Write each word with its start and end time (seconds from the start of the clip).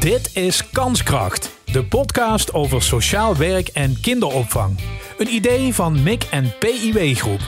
Dit 0.00 0.36
is 0.36 0.70
Kanskracht, 0.70 1.50
de 1.64 1.84
podcast 1.84 2.54
over 2.54 2.82
sociaal 2.82 3.36
werk 3.36 3.68
en 3.68 4.00
kinderopvang. 4.00 4.78
Een 5.18 5.28
idee 5.28 5.74
van 5.74 6.02
MIC 6.02 6.22
en 6.30 6.58
PIW 6.58 7.16
Groep. 7.16 7.40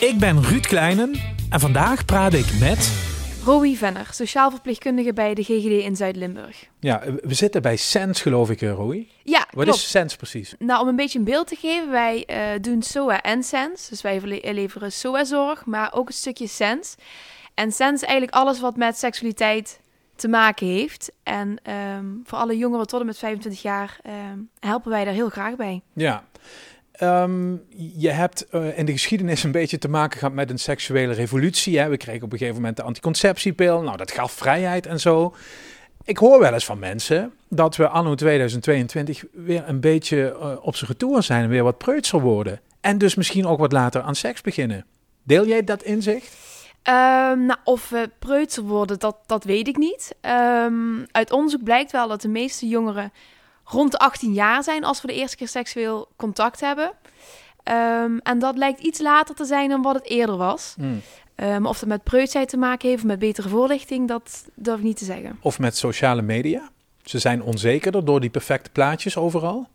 Ik 0.00 0.18
ben 0.18 0.42
Ruud 0.42 0.66
Kleinen 0.66 1.12
en 1.50 1.60
vandaag 1.60 2.04
praat 2.04 2.34
ik 2.34 2.58
met... 2.60 2.92
Rowie 3.44 3.76
Venner, 3.78 4.08
sociaal 4.10 4.50
verpleegkundige 4.50 5.12
bij 5.12 5.34
de 5.34 5.42
GGD 5.42 5.84
in 5.84 5.96
Zuid-Limburg. 5.96 6.66
Ja, 6.80 7.02
we 7.22 7.34
zitten 7.34 7.62
bij 7.62 7.76
SENS 7.76 8.20
geloof 8.20 8.50
ik, 8.50 8.62
eh, 8.62 8.72
Roy. 8.72 9.08
Ja, 9.22 9.46
Wat 9.50 9.64
klopt. 9.64 9.78
is 9.78 9.90
SENS 9.90 10.16
precies? 10.16 10.54
Nou, 10.58 10.82
om 10.82 10.88
een 10.88 10.96
beetje 10.96 11.18
een 11.18 11.24
beeld 11.24 11.46
te 11.46 11.56
geven, 11.56 11.90
wij 11.90 12.24
eh, 12.24 12.38
doen 12.60 12.82
SOA 12.82 13.22
en 13.22 13.42
SENS. 13.42 13.88
Dus 13.88 14.02
wij 14.02 14.20
leveren 14.52 14.92
SOA-zorg, 14.92 15.64
maar 15.64 15.92
ook 15.92 16.08
een 16.08 16.14
stukje 16.14 16.46
SENS. 16.46 16.94
En 17.54 17.72
SENS 17.72 18.02
is 18.02 18.08
eigenlijk 18.08 18.36
alles 18.36 18.60
wat 18.60 18.76
met 18.76 18.98
seksualiteit 18.98 19.80
te 20.16 20.28
maken 20.28 20.66
heeft. 20.66 21.12
En 21.22 21.56
ehm, 21.62 22.04
voor 22.24 22.38
alle 22.38 22.56
jongeren 22.56 22.86
tot 22.86 23.00
en 23.00 23.06
met 23.06 23.18
25 23.18 23.62
jaar 23.62 23.98
ehm, 24.02 24.38
helpen 24.60 24.90
wij 24.90 25.04
daar 25.04 25.14
heel 25.14 25.28
graag 25.28 25.56
bij. 25.56 25.82
Ja. 25.92 26.24
Ehm, 26.92 27.56
je 27.96 28.10
hebt 28.10 28.48
eh, 28.48 28.78
in 28.78 28.86
de 28.86 28.92
geschiedenis 28.92 29.44
een 29.44 29.52
beetje 29.52 29.78
te 29.78 29.88
maken 29.88 30.18
gehad 30.18 30.34
met 30.34 30.50
een 30.50 30.58
seksuele 30.58 31.12
revolutie. 31.12 31.78
Hè? 31.78 31.88
We 31.88 31.96
kregen 31.96 32.22
op 32.22 32.32
een 32.32 32.38
gegeven 32.38 32.60
moment 32.60 32.76
de 32.76 32.82
anticonceptiepil. 32.82 33.82
Nou, 33.82 33.96
dat 33.96 34.10
gaf 34.10 34.32
vrijheid 34.32 34.86
en 34.86 35.00
zo. 35.00 35.34
Ik 36.04 36.18
hoor 36.18 36.40
wel 36.40 36.52
eens 36.52 36.64
van 36.64 36.78
mensen 36.78 37.32
dat 37.48 37.76
we 37.76 37.88
anno 37.88 38.14
2022 38.14 39.24
weer 39.32 39.62
een 39.66 39.80
beetje 39.80 40.36
eh, 40.40 40.56
op 40.60 40.76
zijn 40.76 40.90
retour 40.90 41.22
zijn 41.22 41.48
weer 41.48 41.62
wat 41.62 41.78
preutser 41.78 42.20
worden. 42.20 42.60
En 42.80 42.98
dus 42.98 43.14
misschien 43.14 43.46
ook 43.46 43.58
wat 43.58 43.72
later 43.72 44.02
aan 44.02 44.14
seks 44.14 44.40
beginnen. 44.40 44.84
Deel 45.22 45.46
jij 45.46 45.64
dat 45.64 45.82
inzicht? 45.82 46.36
Ehm, 46.84 47.46
nou, 47.46 47.58
of 47.64 47.88
we 47.88 48.10
preutser 48.18 48.62
worden, 48.62 48.98
dat, 48.98 49.16
dat 49.26 49.44
weet 49.44 49.68
ik 49.68 49.76
niet. 49.76 50.14
Ehm, 50.20 51.04
uit 51.12 51.32
onderzoek 51.32 51.62
blijkt 51.62 51.92
wel 51.92 52.08
dat 52.08 52.20
de 52.20 52.28
meeste 52.28 52.68
jongeren 52.68 53.12
rond 53.64 53.90
de 53.90 53.98
18 53.98 54.32
jaar 54.32 54.62
zijn 54.62 54.84
als 54.84 55.00
we 55.00 55.06
de 55.06 55.14
eerste 55.14 55.36
keer 55.36 55.48
seksueel 55.48 56.08
contact 56.16 56.60
hebben. 56.60 56.92
Ehm, 57.62 58.18
en 58.22 58.38
dat 58.38 58.56
lijkt 58.56 58.80
iets 58.80 59.00
later 59.00 59.34
te 59.34 59.44
zijn 59.44 59.68
dan 59.68 59.82
wat 59.82 59.94
het 59.94 60.08
eerder 60.08 60.36
was. 60.36 60.74
Ehm, 61.34 61.66
of 61.66 61.80
het 61.80 61.88
met 61.88 62.02
preutsheid 62.02 62.48
te 62.48 62.56
maken 62.56 62.88
heeft, 62.88 63.02
of 63.02 63.08
met 63.08 63.18
betere 63.18 63.48
voorlichting, 63.48 64.08
dat 64.08 64.44
durf 64.54 64.78
ik 64.78 64.84
niet 64.84 64.96
te 64.96 65.04
zeggen. 65.04 65.38
Of 65.40 65.58
met 65.58 65.76
sociale 65.76 66.22
media? 66.22 66.68
Ze 67.04 67.18
zijn 67.18 67.42
onzekerder 67.42 68.04
door 68.04 68.20
die 68.20 68.30
perfecte 68.30 68.70
plaatjes 68.70 69.16
overal. 69.16 69.68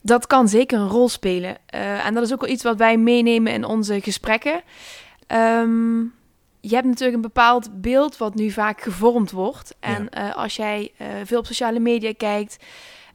Dat 0.00 0.26
kan 0.26 0.48
zeker 0.48 0.78
een 0.78 0.88
rol 0.88 1.08
spelen. 1.08 1.56
Eh, 1.66 2.06
en 2.06 2.14
dat 2.14 2.22
is 2.22 2.32
ook 2.32 2.40
wel 2.40 2.50
iets 2.50 2.62
wat 2.62 2.76
wij 2.76 2.96
meenemen 2.96 3.52
in 3.52 3.64
onze 3.64 4.00
gesprekken. 4.00 4.62
Ehm, 5.26 6.00
je 6.64 6.74
hebt 6.74 6.86
natuurlijk 6.86 7.14
een 7.16 7.20
bepaald 7.20 7.80
beeld 7.80 8.16
wat 8.16 8.34
nu 8.34 8.50
vaak 8.50 8.80
gevormd 8.80 9.30
wordt. 9.30 9.74
En 9.80 10.08
eh, 10.08 10.36
als 10.36 10.56
jij 10.56 10.92
eh, 10.96 11.06
veel 11.24 11.38
op 11.38 11.46
sociale 11.46 11.80
media 11.80 12.12
kijkt, 12.16 12.56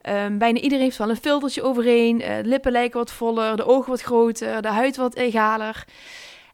ehm, 0.02 0.38
bijna 0.38 0.59
iedereen 0.59 0.84
heeft 0.84 0.98
wel 0.98 1.09
een 1.09 1.16
filtertje 1.16 1.64
overheen. 1.64 2.18
De 2.18 2.42
lippen 2.44 2.72
lijken 2.72 3.00
wat 3.00 3.12
voller, 3.12 3.56
de 3.56 3.66
ogen 3.66 3.90
wat 3.90 4.02
groter, 4.02 4.62
de 4.62 4.68
huid 4.68 4.95
wat 4.95 5.16
egaler. 5.16 5.86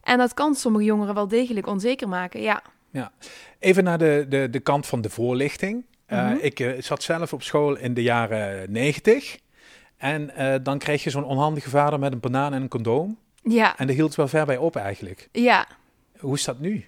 En 0.02 0.18
dat 0.18 0.34
kan 0.34 0.54
sommige 0.54 0.84
jongeren 0.84 1.14
wel 1.14 1.28
degelijk 1.28 1.66
onzeker 1.66 2.08
maken, 2.08 2.40
ja. 2.40 2.62
Even 3.58 3.84
naar 3.84 3.98
de, 3.98 4.26
de, 4.28 4.50
de 4.50 4.60
kant 4.60 4.86
van 4.86 5.00
de 5.00 5.10
voorlichting. 5.10 5.84
Mhm. 6.08 6.36
ik 6.40 6.76
zat 6.78 7.02
zelf 7.02 7.32
op 7.32 7.42
school 7.42 7.76
in 7.76 7.94
de 7.94 8.02
jaren 8.02 8.72
90. 8.72 9.38
En 9.96 10.30
dan 10.62 10.78
kreeg 10.78 11.04
je 11.04 11.10
zo'n 11.10 11.24
onhandige 11.24 11.70
vader 11.70 11.98
met 11.98 12.12
een 12.12 12.20
banaan 12.20 12.54
en 12.54 12.62
een 12.62 12.68
condoom. 12.68 13.18
Ja, 13.42 13.76
En 13.78 13.86
dat 13.86 13.96
hield 13.96 14.14
wel 14.14 14.28
ver 14.28 14.46
bij 14.46 14.56
op 14.56 14.76
eigenlijk. 14.76 15.28
ja. 15.32 15.66
Hoe 16.24 16.34
is 16.34 16.44
dat 16.44 16.58
nu? 16.58 16.84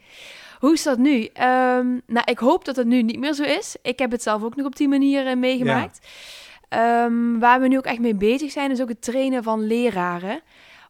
Hoe 0.58 0.72
is 0.72 0.82
dat 0.82 0.98
nu? 0.98 1.24
Ehm, 1.24 1.86
nou, 2.06 2.22
ik 2.24 2.38
hoop 2.38 2.64
dat 2.64 2.76
het 2.76 2.86
nu 2.86 3.02
niet 3.02 3.18
meer 3.18 3.32
zo 3.32 3.42
is. 3.42 3.76
Ik 3.82 3.98
heb 3.98 4.10
het 4.10 4.22
zelf 4.22 4.42
ook 4.42 4.56
nog 4.56 4.66
op 4.66 4.76
die 4.76 4.88
manier 4.88 5.26
eh, 5.26 5.36
meegemaakt. 5.36 6.06
Ehm, 6.68 7.38
waar 7.38 7.60
we 7.60 7.68
nu 7.68 7.76
ook 7.76 7.84
echt 7.84 7.98
mee 7.98 8.14
bezig 8.14 8.50
zijn, 8.50 8.70
is 8.70 8.80
ook 8.80 8.88
het 8.88 9.02
trainen 9.02 9.42
van 9.42 9.66
leraren. 9.66 10.40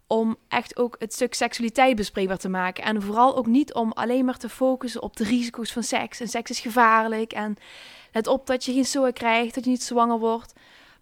Om 0.06 0.36
echt 0.48 0.76
ook 0.76 0.96
het 0.98 1.14
stuk 1.14 1.34
seksualiteit 1.34 1.96
bespreekbaar 1.96 2.38
te 2.38 2.48
maken. 2.48 2.84
En 2.84 3.02
vooral 3.02 3.36
ook 3.36 3.46
niet 3.46 3.74
om 3.74 3.92
alleen 3.92 4.24
maar 4.24 4.38
te 4.38 4.48
focussen 4.48 5.02
op 5.02 5.16
de 5.16 5.24
risico's 5.24 5.72
van 5.72 5.82
seks. 5.82 6.20
En 6.20 6.28
seks 6.28 6.50
is 6.50 6.60
gevaarlijk. 6.60 7.32
En 7.32 7.56
let 8.12 8.26
op 8.26 8.46
dat 8.46 8.64
je 8.64 8.72
geen 8.72 8.84
SOA 8.84 9.10
krijgt, 9.10 9.54
dat 9.54 9.64
je 9.64 9.70
niet 9.70 9.82
zwanger 9.82 10.18
wordt. 10.18 10.52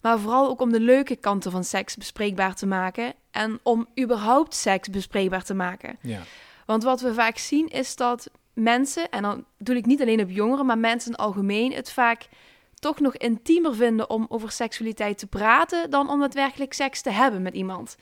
Maar 0.01 0.19
vooral 0.19 0.49
ook 0.49 0.61
om 0.61 0.73
de 0.73 0.81
leuke 0.81 1.17
kanten 1.17 1.51
van 1.51 1.65
seks 1.65 1.97
bespreekbaar 1.97 2.55
te 2.55 2.67
maken. 2.67 3.13
En 3.31 3.61
om 3.63 3.89
überhaupt 4.01 4.55
seks 4.55 4.91
bespreekbaar 4.91 5.45
te 5.45 5.55
maken. 5.55 5.99
Ja. 6.01 6.21
Want 6.67 6.83
wat 6.83 7.01
we 7.01 7.15
vaak 7.15 7.39
zien 7.39 7.69
is 7.69 7.97
dat 7.97 8.31
mensen, 8.53 9.11
en 9.11 9.23
dan 9.23 9.45
doe 9.59 9.77
ik 9.77 9.87
niet 9.87 10.01
alleen 10.01 10.21
op 10.21 10.31
jongeren, 10.31 10.67
maar 10.67 10.79
mensen 10.79 11.11
in 11.11 11.17
het 11.17 11.27
algemeen, 11.27 11.73
het 11.73 11.93
vaak 11.93 12.29
toch 12.75 13.01
nog 13.01 13.17
intiemer 13.17 13.75
vinden 13.75 14.11
om 14.11 14.27
over 14.29 14.51
seksualiteit 14.51 15.19
te 15.19 15.27
praten 15.27 15.91
dan 15.91 16.11
om 16.11 16.21
daadwerkelijk 16.21 16.73
seks 16.73 17.01
te 17.03 17.11
hebben 17.11 17.43
met 17.43 17.55
iemand. 17.55 17.97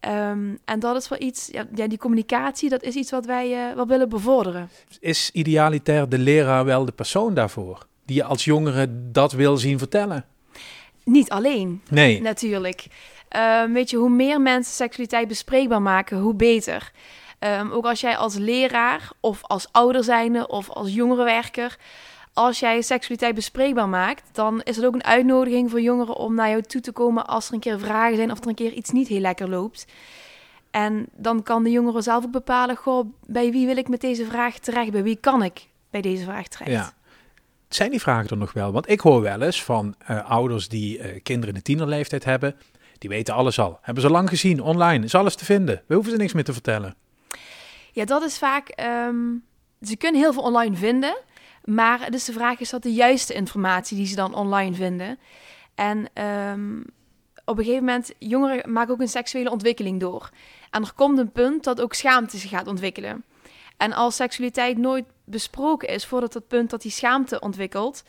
Ehm, 0.00 0.54
en 0.64 0.78
dat 0.80 0.96
is 0.96 1.08
wel 1.08 1.20
iets, 1.20 1.48
ja, 1.74 1.86
die 1.86 1.98
communicatie, 1.98 2.68
dat 2.68 2.82
is 2.82 2.94
iets 2.94 3.10
wat 3.10 3.26
wij 3.26 3.68
eh, 3.68 3.74
wel 3.74 3.86
willen 3.86 4.08
bevorderen. 4.08 4.68
Is 5.00 5.30
idealitair 5.32 6.08
de 6.08 6.18
leraar 6.18 6.64
wel 6.64 6.84
de 6.84 6.92
persoon 6.92 7.34
daarvoor? 7.34 7.86
Die 8.04 8.16
je 8.16 8.24
als 8.24 8.44
jongere 8.44 9.10
dat 9.12 9.32
wil 9.32 9.56
zien 9.56 9.78
vertellen? 9.78 10.24
Niet 11.04 11.30
alleen, 11.30 11.82
Nee. 11.90 12.20
natuurlijk. 12.20 12.86
Ehm, 13.28 13.72
weet 13.72 13.90
je, 13.90 13.96
hoe 13.96 14.08
meer 14.10 14.40
mensen 14.40 14.74
seksualiteit 14.74 15.28
bespreekbaar 15.28 15.82
maken, 15.82 16.18
hoe 16.18 16.34
beter. 16.34 16.92
Ehm, 17.38 17.70
ook 17.70 17.84
als 17.84 18.00
jij 18.00 18.16
als 18.16 18.34
leraar 18.34 19.10
of 19.20 19.42
als 19.42 19.68
ouder 19.72 20.04
zijnde 20.04 20.48
of 20.48 20.70
als 20.70 20.94
jongerenwerker, 20.94 21.76
als 22.32 22.58
jij 22.58 22.82
seksualiteit 22.82 23.34
bespreekbaar 23.34 23.88
maakt, 23.88 24.22
dan 24.32 24.62
is 24.62 24.76
het 24.76 24.84
ook 24.84 24.94
een 24.94 25.04
uitnodiging 25.04 25.70
voor 25.70 25.80
jongeren 25.80 26.16
om 26.16 26.34
naar 26.34 26.48
jou 26.48 26.62
toe 26.62 26.80
te 26.80 26.92
komen 26.92 27.26
als 27.26 27.48
er 27.48 27.54
een 27.54 27.60
keer 27.60 27.78
vragen 27.78 28.16
zijn 28.16 28.30
of 28.30 28.40
er 28.40 28.48
een 28.48 28.54
keer 28.54 28.72
iets 28.72 28.90
niet 28.90 29.08
heel 29.08 29.20
lekker 29.20 29.48
loopt. 29.48 29.86
En 30.70 31.06
dan 31.12 31.42
kan 31.42 31.62
de 31.62 31.70
jongere 31.70 32.00
zelf 32.00 32.24
ook 32.24 32.30
bepalen, 32.30 32.76
goh, 32.76 33.06
bij 33.26 33.50
wie 33.50 33.66
wil 33.66 33.76
ik 33.76 33.88
met 33.88 34.00
deze 34.00 34.26
vraag 34.26 34.58
terecht? 34.58 34.90
Bij 34.90 35.02
wie 35.02 35.16
kan 35.16 35.42
ik 35.42 35.68
bij 35.90 36.00
deze 36.00 36.24
vraag 36.24 36.48
terecht? 36.48 36.70
Ja. 36.70 36.92
Zijn 37.68 37.90
die 37.90 38.00
vragen 38.00 38.30
er 38.30 38.36
nog 38.36 38.52
wel? 38.52 38.72
Want 38.72 38.88
ik 38.88 39.00
hoor 39.00 39.20
wel 39.20 39.42
eens 39.42 39.64
van 39.64 39.94
eh, 39.98 40.30
ouders 40.30 40.68
die 40.68 40.98
eh, 40.98 41.20
kinderen 41.22 41.48
in 41.48 41.54
de 41.54 41.62
tienerleeftijd 41.64 42.24
hebben. 42.24 42.56
Die 42.98 43.10
weten 43.10 43.34
alles 43.34 43.58
al. 43.58 43.78
Hebben 43.82 44.02
ze 44.02 44.10
lang 44.10 44.28
gezien, 44.28 44.62
online. 44.62 45.04
Is 45.04 45.14
alles 45.14 45.34
te 45.34 45.44
vinden. 45.44 45.82
We 45.86 45.94
hoeven 45.94 46.12
ze 46.12 46.18
niks 46.18 46.32
meer 46.32 46.44
te 46.44 46.52
vertellen. 46.52 46.94
Ja, 47.96 48.04
dat 48.04 48.22
is 48.22 48.38
vaak. 48.38 48.68
ehm, 48.68 49.34
ze 49.80 49.96
kunnen 49.96 50.20
heel 50.20 50.32
veel 50.32 50.42
online 50.42 50.76
vinden. 50.76 51.16
Maar 51.64 52.10
dus 52.10 52.24
de 52.24 52.32
vraag 52.32 52.60
is 52.60 52.70
dat 52.70 52.82
de 52.82 52.92
juiste 52.92 53.34
informatie 53.34 53.96
die 53.96 54.06
ze 54.06 54.14
dan 54.14 54.34
online 54.34 54.74
vinden. 54.74 55.18
En 55.74 56.08
ehm, 56.12 56.80
op 57.44 57.58
een 57.58 57.64
gegeven 57.64 57.84
moment, 57.84 58.12
jongeren 58.18 58.72
maken 58.72 58.92
ook 58.92 59.00
een 59.00 59.08
seksuele 59.08 59.50
ontwikkeling 59.50 60.00
door. 60.00 60.30
En 60.70 60.82
er 60.82 60.92
komt 60.94 61.18
een 61.18 61.32
punt 61.32 61.64
dat 61.64 61.80
ook 61.80 61.94
schaamte 61.94 62.38
zich 62.38 62.50
gaat 62.50 62.66
ontwikkelen. 62.66 63.24
En 63.76 63.92
als 63.92 64.16
seksualiteit 64.16 64.78
nooit 64.78 65.04
besproken 65.24 65.88
is 65.88 66.06
voordat 66.06 66.32
dat 66.32 66.48
punt 66.48 66.70
dat 66.70 66.82
die 66.82 66.90
schaamte 66.90 67.40
ontwikkelt, 67.40 68.04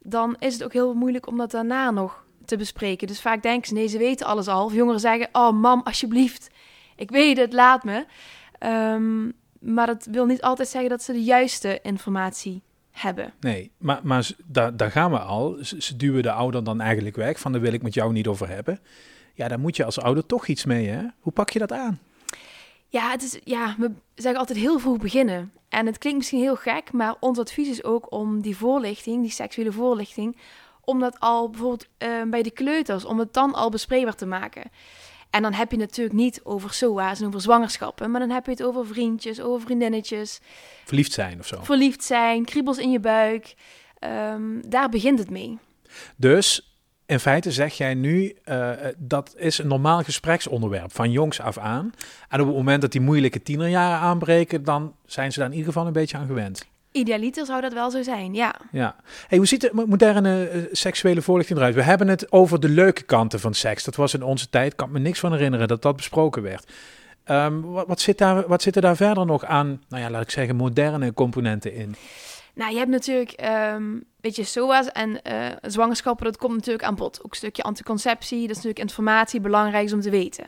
dan 0.00 0.36
is 0.38 0.52
het 0.52 0.64
ook 0.64 0.72
heel 0.72 0.94
moeilijk 0.94 1.26
om 1.26 1.36
dat 1.36 1.50
daarna 1.50 1.90
nog 1.90 2.24
te 2.44 2.56
bespreken. 2.56 3.06
Dus 3.06 3.20
vaak 3.20 3.42
denken 3.42 3.68
ze, 3.68 3.74
nee, 3.74 3.86
ze 3.86 3.98
weten 3.98 4.26
alles 4.26 4.48
al. 4.48 4.64
Of 4.64 4.74
jongeren 4.74 5.00
zeggen, 5.00 5.28
oh 5.32 5.52
mam, 5.52 5.80
alsjeblieft, 5.84 6.50
ik 6.96 7.10
weet 7.10 7.36
het, 7.36 7.52
laat 7.52 7.84
me. 7.84 8.06
Ehm, 8.62 9.30
maar 9.58 9.86
dat 9.86 10.06
wil 10.10 10.26
niet 10.26 10.42
altijd 10.42 10.68
zeggen 10.68 10.90
dat 10.90 11.02
ze 11.02 11.12
de 11.12 11.22
juiste 11.22 11.78
informatie 11.82 12.62
hebben. 12.90 13.32
Nee, 13.40 13.70
maar, 13.78 14.00
maar 14.02 14.30
daar, 14.44 14.76
daar 14.76 14.90
gaan 14.90 15.10
we 15.10 15.18
al. 15.18 15.56
Ze, 15.60 15.82
ze 15.82 15.96
duwen 15.96 16.22
de 16.22 16.32
ouder 16.32 16.64
dan 16.64 16.80
eigenlijk 16.80 17.16
weg. 17.16 17.40
Van 17.40 17.52
daar 17.52 17.60
wil 17.60 17.72
ik 17.72 17.82
met 17.82 17.94
jou 17.94 18.12
niet 18.12 18.26
over 18.26 18.48
hebben. 18.48 18.80
Ja, 19.34 19.48
daar 19.48 19.60
moet 19.60 19.76
je 19.76 19.84
als 19.84 20.00
ouder 20.00 20.26
toch 20.26 20.46
iets 20.46 20.64
mee, 20.64 20.88
hè? 20.88 21.02
Hoe 21.20 21.32
pak 21.32 21.50
je 21.50 21.58
dat 21.58 21.72
aan? 21.72 22.00
Ja, 22.88 23.10
het 23.10 23.22
is, 23.22 23.38
ja, 23.44 23.74
we 23.78 23.90
zeggen 24.14 24.40
altijd 24.40 24.58
heel 24.58 24.78
vroeg 24.78 24.98
beginnen. 24.98 25.52
En 25.68 25.86
het 25.86 25.98
klinkt 25.98 26.18
misschien 26.18 26.40
heel 26.40 26.56
gek, 26.56 26.92
maar 26.92 27.14
ons 27.20 27.38
advies 27.38 27.68
is 27.68 27.84
ook 27.84 28.12
om 28.12 28.42
die 28.42 28.56
voorlichting, 28.56 29.22
die 29.22 29.30
seksuele 29.30 29.72
voorlichting, 29.72 30.36
om 30.80 31.00
dat 31.00 31.20
al 31.20 31.50
bijvoorbeeld 31.50 31.88
eh, 31.98 32.08
bij 32.26 32.42
de 32.42 32.50
kleuters, 32.50 33.04
om 33.04 33.18
het 33.18 33.32
dan 33.32 33.54
al 33.54 33.70
bespreekbaar 33.70 34.14
te 34.14 34.26
maken. 34.26 34.70
En 35.32 35.42
dan 35.42 35.52
heb 35.52 35.70
je 35.70 35.76
het 35.76 35.86
natuurlijk 35.88 36.16
niet 36.16 36.40
over 36.42 36.74
SOA's 36.74 37.20
en 37.20 37.26
over 37.26 37.40
zwangerschappen, 37.40 38.10
maar 38.10 38.20
dan 38.20 38.30
heb 38.30 38.44
je 38.44 38.50
het 38.50 38.62
over 38.62 38.86
vriendjes, 38.86 39.40
over 39.40 39.60
vriendinnetjes, 39.60 40.40
Verliefd 40.84 41.12
zijn 41.12 41.38
of 41.38 41.46
zo. 41.46 41.62
verliefd 41.62 42.04
zijn, 42.04 42.44
kriebels 42.44 42.78
in 42.78 42.90
je 42.90 43.00
buik. 43.00 43.54
Ehm, 43.98 44.42
daar 44.68 44.88
begint 44.88 45.18
het 45.18 45.30
mee. 45.30 45.58
Dus 46.16 46.74
in 47.06 47.20
feite 47.20 47.52
zeg 47.52 47.74
jij 47.74 47.94
nu, 47.94 48.36
eh, 48.44 48.70
dat 48.96 49.34
is 49.36 49.58
een 49.58 49.68
normaal 49.68 50.02
gespreksonderwerp 50.02 50.92
van 50.92 51.10
jongs 51.10 51.40
af 51.40 51.58
aan. 51.58 51.92
En 52.28 52.40
op 52.40 52.46
het 52.46 52.56
moment 52.56 52.80
dat 52.80 52.92
die 52.92 53.00
moeilijke 53.00 53.42
tienerjaren 53.42 53.98
aanbreken, 53.98 54.64
dan 54.64 54.94
zijn 55.06 55.32
ze 55.32 55.38
daar 55.38 55.48
in 55.48 55.54
ieder 55.54 55.72
geval 55.72 55.86
een 55.86 55.92
beetje 55.92 56.16
aan 56.16 56.26
gewend. 56.26 56.70
Idealiter 56.92 57.46
zou 57.46 57.60
dat 57.60 57.72
wel 57.72 57.90
zo 57.90 58.02
zijn, 58.02 58.34
ja. 58.34 58.54
Ja. 58.72 58.96
Hey, 59.28 59.38
hoe 59.38 59.46
ziet 59.46 59.60
de 59.60 59.70
mo- 59.72 59.86
moderne 59.86 60.48
eh, 60.48 60.62
seksuele 60.72 61.22
voorlichting 61.22 61.58
eruit? 61.58 61.74
We 61.74 61.82
hebben 61.82 62.08
het 62.08 62.32
over 62.32 62.60
de 62.60 62.68
leuke 62.68 63.02
kanten 63.02 63.40
van 63.40 63.54
seks. 63.54 63.84
Dat 63.84 63.96
was 63.96 64.14
in 64.14 64.22
onze 64.22 64.48
tijd, 64.48 64.74
kan 64.74 64.86
ik 64.86 64.92
me 64.92 64.98
niks 64.98 65.20
van 65.20 65.32
herinneren 65.32 65.68
dat 65.68 65.82
dat 65.82 65.96
besproken 65.96 66.42
werd. 66.42 66.72
Ehm, 67.24 67.60
wat, 67.60 67.86
wat, 67.86 68.00
zit 68.00 68.18
daar, 68.18 68.48
wat 68.48 68.62
zit 68.62 68.76
er 68.76 68.82
daar 68.82 68.96
verder 68.96 69.26
nog 69.26 69.44
aan, 69.44 69.82
nou 69.88 70.02
ja, 70.02 70.10
laat 70.10 70.22
ik 70.22 70.30
zeggen, 70.30 70.56
moderne 70.56 71.14
componenten 71.14 71.74
in? 71.74 71.94
Nou, 72.54 72.72
je 72.72 72.78
hebt 72.78 72.90
natuurlijk 72.90 73.30
ehm, 73.30 73.98
weet 74.20 74.36
je, 74.36 74.44
SOA's 74.44 74.88
en 74.88 75.10
uh, 75.10 75.46
zwangerschappen, 75.62 76.24
dat 76.24 76.36
komt 76.36 76.54
natuurlijk 76.54 76.84
aan 76.84 76.94
bod. 76.94 77.18
Ook 77.22 77.30
een 77.30 77.36
stukje 77.36 77.62
anticonceptie, 77.62 78.40
dat 78.40 78.50
is 78.50 78.56
natuurlijk 78.56 78.78
informatie, 78.78 79.40
belangrijk 79.40 79.84
is 79.84 79.92
om 79.92 80.00
te 80.00 80.10
weten. 80.10 80.44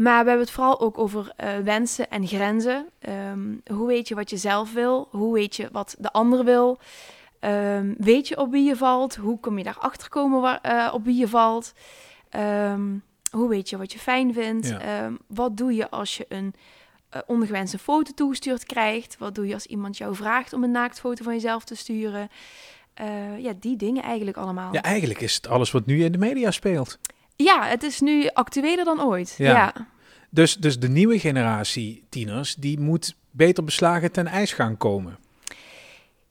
Maar 0.00 0.22
we 0.22 0.28
hebben 0.28 0.46
het 0.46 0.54
vooral 0.54 0.80
ook 0.80 0.98
over 0.98 1.32
uh, 1.44 1.56
wensen 1.58 2.10
en 2.10 2.26
grenzen. 2.26 2.86
Um, 3.08 3.62
hoe 3.72 3.86
weet 3.86 4.08
je 4.08 4.14
wat 4.14 4.30
je 4.30 4.36
zelf 4.36 4.72
wil? 4.72 5.08
Hoe 5.10 5.34
weet 5.34 5.56
je 5.56 5.68
wat 5.72 5.96
de 5.98 6.12
ander 6.12 6.44
wil? 6.44 6.78
Um, 7.40 7.94
weet 7.98 8.28
je 8.28 8.36
op 8.36 8.50
wie 8.50 8.64
je 8.64 8.76
valt? 8.76 9.16
Hoe 9.16 9.40
kom 9.40 9.58
je 9.58 9.64
daarachter 9.64 10.08
komen 10.08 10.40
waar, 10.40 10.60
uh, 10.66 10.94
op 10.94 11.04
wie 11.04 11.16
je 11.16 11.28
valt? 11.28 11.72
Um, 12.36 13.02
hoe 13.30 13.48
weet 13.48 13.70
je 13.70 13.76
wat 13.76 13.92
je 13.92 13.98
fijn 13.98 14.34
vindt? 14.34 14.74
wat 15.26 15.56
doe 15.56 15.74
je 15.74 15.90
als 15.90 16.16
je 16.16 16.26
een 16.28 16.54
uh, 17.14 17.20
ongewenste 17.26 17.78
foto 17.78 18.12
toegestuurd 18.14 18.64
krijgt? 18.64 19.18
Wat 19.18 19.34
doe 19.34 19.46
je 19.46 19.54
als 19.54 19.66
iemand 19.66 19.96
jou 19.96 20.14
vraagt 20.14 20.52
om 20.52 20.64
een 20.64 20.70
naaktfoto 20.70 21.24
van 21.24 21.32
jezelf 21.32 21.64
te 21.64 21.74
sturen? 21.74 22.28
Ja, 23.38 23.52
die 23.60 23.76
dingen 23.76 24.02
eigenlijk 24.02 24.36
allemaal. 24.36 24.72
Ja, 24.72 24.82
eigenlijk 24.82 25.20
is 25.20 25.34
het 25.34 25.48
alles 25.48 25.70
wat 25.70 25.86
nu 25.86 26.04
in 26.04 26.12
de 26.12 26.18
media 26.18 26.50
speelt. 26.50 26.98
Ja, 27.44 27.64
het 27.66 27.82
is 27.82 28.00
nu 28.00 28.28
actueler 28.32 28.84
dan 28.84 29.02
ooit. 29.02 29.34
Ja. 29.38 29.72
Dus, 30.30 30.56
dus 30.56 30.78
de 30.78 30.88
nieuwe 30.88 31.18
generatie 31.18 32.04
tieners, 32.08 32.54
die 32.54 32.80
moet 32.80 33.14
beter 33.30 33.64
beslagen 33.64 34.12
ten 34.12 34.26
ijs 34.26 34.52
gaan 34.52 34.76
komen. 34.76 35.18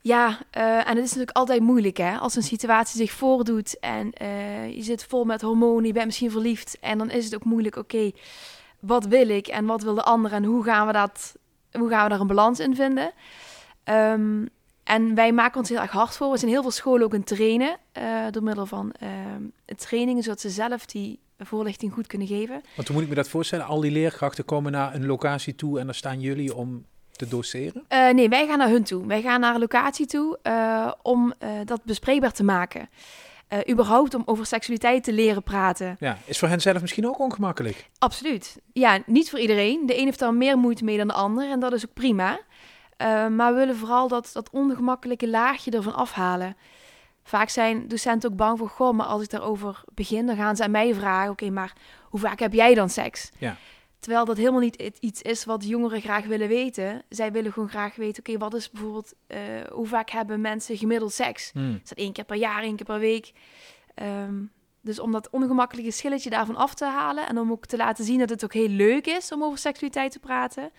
Ja, 0.02 0.28
uh, 0.30 0.78
en 0.78 0.96
het 0.96 0.98
is 0.98 1.10
natuurlijk 1.10 1.38
altijd 1.38 1.62
moeilijk 1.62 1.98
hè. 1.98 2.18
Als 2.18 2.36
een 2.36 2.44
situatie 2.44 2.98
zich 2.98 3.12
voordoet 3.12 3.80
en 3.80 4.14
uh, 4.22 4.76
je 4.76 4.84
zit 4.84 5.06
vol 5.06 5.26
met 5.26 5.42
hormonen, 5.42 5.86
je 5.86 5.94
bent 5.94 6.06
misschien 6.06 6.32
verliefd. 6.32 6.78
En 6.82 6.98
dan 6.98 7.10
is 7.10 7.26
het 7.26 7.36
ook 7.36 7.44
moeilijk, 7.44 7.76
oké, 7.76 7.96
okay, 7.96 8.14
wat 8.80 9.06
wil 9.06 9.30
ik 9.30 9.48
en 9.48 9.66
wat 9.66 9.84
wil 9.84 9.96
de 9.96 10.04
ander 10.04 10.32
en 10.32 10.44
hoe 10.44 10.64
gaan 10.64 10.88
we, 10.88 10.94
dat, 10.94 11.36
hoe 11.72 11.90
gaan 11.90 12.04
we 12.04 12.10
daar 12.10 12.20
een 12.20 12.28
balans 12.28 12.60
in 12.60 12.76
vinden? 12.76 13.12
Um, 13.86 14.50
en 14.90 15.16
wij 15.16 15.32
maken 15.32 15.60
ons 15.60 15.70
heel 15.70 15.80
erg 15.80 15.92
hard 15.92 16.16
voor. 16.16 16.32
We 16.32 16.38
zijn 16.38 16.52
heel 16.52 16.62
veel 16.62 16.72
scholen 16.72 17.06
ook 17.06 17.14
in 17.14 17.24
trainen. 17.24 17.78
Uh, 17.98 18.04
door 18.32 18.44
middel 18.44 18.66
van 18.66 18.94
uh, 19.04 19.10
trainingen, 19.76 20.24
zodat 20.24 20.42
ze 20.42 20.50
zelf 20.50 20.86
die 20.86 21.20
voorlichting 21.38 21.94
goed 21.94 22.08
kunnen 22.08 22.28
geven. 22.28 22.62
Want 22.76 22.88
hoe 22.88 22.96
moet 22.96 23.04
ik 23.04 23.10
me 23.10 23.16
dat 23.16 23.30
voorstellen? 23.30 23.66
Al 23.66 23.80
die 23.80 23.92
leerkrachten 23.92 24.46
komen 24.46 24.72
naar 24.72 24.96
een 24.96 25.06
locatie 25.06 25.56
toe 25.56 25.80
en 25.80 25.86
dan 25.86 25.96
staan 25.96 26.20
jullie 26.20 26.56
om 26.56 26.86
te 27.12 27.28
doseren? 27.28 27.86
Uh, 27.90 28.10
nee, 28.10 28.30
wij 28.30 28.48
gaan 28.48 28.58
naar 28.58 28.70
hun 28.70 28.84
toe. 28.84 29.08
Wij 29.08 29.22
gaan 29.22 29.40
naar 29.40 29.54
een 29.54 29.60
locatie 29.60 30.06
toe 30.06 30.40
om 31.02 31.34
dat 31.66 31.84
bespreekbaar 31.84 32.34
te 32.34 32.44
maken. 32.44 32.90
überhaupt 33.70 34.14
om 34.14 34.22
over 34.26 34.46
seksualiteit 34.46 35.04
te 35.04 35.14
leren 35.14 35.44
praten. 35.44 35.96
Ja, 36.00 36.18
is 36.26 36.40
voor 36.40 36.48
hen 36.48 36.62
zelf 36.62 36.82
misschien 36.82 37.08
ook 37.08 37.20
ongemakkelijk? 37.20 37.90
Absoluut. 37.98 38.58
Ja, 38.74 39.00
niet 39.06 39.30
voor 39.30 39.40
iedereen. 39.40 39.86
De 39.86 39.98
een 39.98 40.06
heeft 40.06 40.20
daar 40.20 40.34
meer 40.34 40.58
moeite 40.58 40.84
mee 40.84 40.98
dan 40.98 41.08
de 41.08 41.14
ander 41.14 41.50
en 41.50 41.60
dat 41.60 41.74
is 41.74 41.86
ook 41.86 41.94
prima. 41.94 42.40
Uh, 43.02 43.28
maar 43.28 43.54
we 43.54 43.60
willen 43.60 43.76
vooral 43.76 44.08
dat, 44.08 44.30
dat 44.34 44.50
ongemakkelijke 44.50 45.30
laagje 45.30 45.72
ervan 45.72 45.96
afhalen. 45.96 46.58
Vaak 47.24 47.50
zijn 47.50 47.88
docenten 47.88 48.32
ook 48.32 48.36
bang 48.36 48.58
voor, 48.58 48.70
goh, 48.70 48.94
maar 48.94 49.06
als 49.06 49.24
ik 49.24 49.30
daarover 49.30 49.84
begin, 49.94 50.26
dan 50.26 50.36
gaan 50.36 50.56
ze 50.56 50.64
aan 50.64 50.72
mij 50.72 50.94
vragen, 50.94 51.32
oké, 51.32 51.50
maar 51.50 51.74
hoe 52.04 52.20
vaak 52.20 52.40
heb 52.40 52.54
jij 52.54 52.74
dan 52.74 52.90
seks? 52.90 53.32
Ja. 53.38 53.58
Terwijl 54.00 54.26
dat 54.26 54.38
helemaal 54.38 54.60
niet 54.60 54.98
iets 55.00 55.22
is 55.22 55.46
wat 55.46 55.66
jongeren 55.68 56.02
graag 56.02 56.26
willen 56.26 56.48
weten. 56.48 57.04
Zij 57.10 57.32
willen 57.32 57.54
gewoon 57.54 57.70
graag 57.70 57.96
weten, 57.96 58.24
oké, 58.28 58.38
wat 58.38 58.54
is 58.54 58.70
bijvoorbeeld, 58.70 59.14
uh, 59.28 59.38
hoe 59.72 59.88
vaak 59.88 60.10
hebben 60.10 60.42
mensen 60.42 60.78
gemiddeld 60.78 61.14
seks? 61.14 61.52
Hmm. 61.52 61.80
Is 61.84 61.90
dat 61.90 61.98
één 61.98 62.14
keer 62.14 62.24
per 62.26 62.38
jaar, 62.38 62.62
één 62.62 62.76
keer 62.76 62.86
per 62.86 63.00
week? 63.00 63.32
Um, 64.28 64.52
dus 64.82 65.00
om 65.00 65.12
dat 65.12 65.30
ongemakkelijke 65.30 65.92
schilletje 65.92 66.30
daarvan 66.30 66.56
af 66.56 66.74
te 66.74 66.86
halen 66.86 67.28
en 67.28 67.38
om 67.38 67.52
ook 67.52 67.66
te 67.66 67.78
laten 67.78 68.06
zien 68.06 68.20
dat 68.20 68.30
het 68.30 68.44
ook 68.44 68.54
heel 68.54 68.68
leuk 68.68 69.08
is 69.08 69.32
om 69.32 69.44
over 69.44 69.58
seksualiteit 69.58 70.12
te 70.12 70.20
praten, 70.20 70.72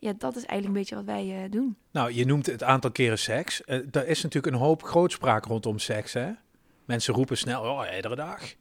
ja, 0.00 0.12
dat 0.18 0.36
is 0.36 0.44
eigenlijk 0.44 0.66
een 0.66 0.72
beetje 0.72 0.94
wat 0.94 1.04
wij 1.04 1.44
uh, 1.44 1.50
doen. 1.50 1.76
Nou, 1.90 2.12
je 2.12 2.26
noemt 2.26 2.46
het 2.46 2.62
aantal 2.62 2.90
keren 2.90 3.18
seks. 3.18 3.62
Uh, 3.66 3.76
er 3.92 4.08
is 4.08 4.22
natuurlijk 4.22 4.54
een 4.54 4.60
hoop 4.60 4.82
grootspraak 4.82 5.44
rondom 5.44 5.78
seks, 5.78 6.12
hè? 6.12 6.30
Mensen 6.84 7.14
roepen 7.14 7.36
snel, 7.36 7.62
oh, 7.62 7.82
iedere 7.96 8.16
dag. 8.16 8.54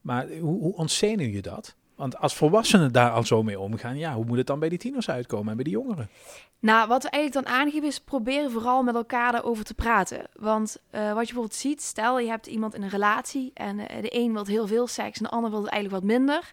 Maar 0.00 0.28
hoe, 0.28 0.60
hoe 0.60 0.74
ontzenuw 0.76 1.28
je 1.28 1.42
dat? 1.42 1.76
Want 1.94 2.18
als 2.18 2.34
volwassenen 2.34 2.92
daar 2.92 3.10
al 3.10 3.24
zo 3.24 3.42
mee 3.42 3.60
omgaan, 3.60 3.98
ja, 3.98 4.14
hoe 4.14 4.24
moet 4.24 4.36
het 4.36 4.46
dan 4.46 4.58
bij 4.58 4.68
die 4.68 4.78
tieners 4.78 5.10
uitkomen 5.10 5.48
en 5.48 5.54
bij 5.54 5.64
die 5.64 5.72
jongeren? 5.72 6.08
Nou, 6.58 6.88
wat 6.88 7.02
we 7.02 7.08
eigenlijk 7.08 7.46
dan 7.46 7.56
aangeven 7.56 7.88
is 7.88 8.00
proberen 8.00 8.50
vooral 8.50 8.82
met 8.82 8.94
elkaar 8.94 9.34
erover 9.34 9.64
te 9.64 9.74
praten. 9.74 10.26
Want 10.32 10.76
uh, 10.90 11.00
wat 11.00 11.08
je 11.08 11.14
bijvoorbeeld 11.14 11.54
ziet, 11.54 11.82
stel 11.82 12.18
je 12.18 12.28
hebt 12.28 12.46
iemand 12.46 12.74
in 12.74 12.82
een 12.82 12.88
relatie 12.88 13.50
en 13.54 13.76
de 13.76 14.16
een 14.16 14.32
wil 14.32 14.46
heel 14.46 14.66
veel 14.66 14.86
seks 14.86 15.18
en 15.18 15.24
de 15.24 15.30
ander 15.30 15.50
wil 15.50 15.62
het 15.62 15.70
eigenlijk 15.70 16.02
wat 16.02 16.12
minder 16.12 16.50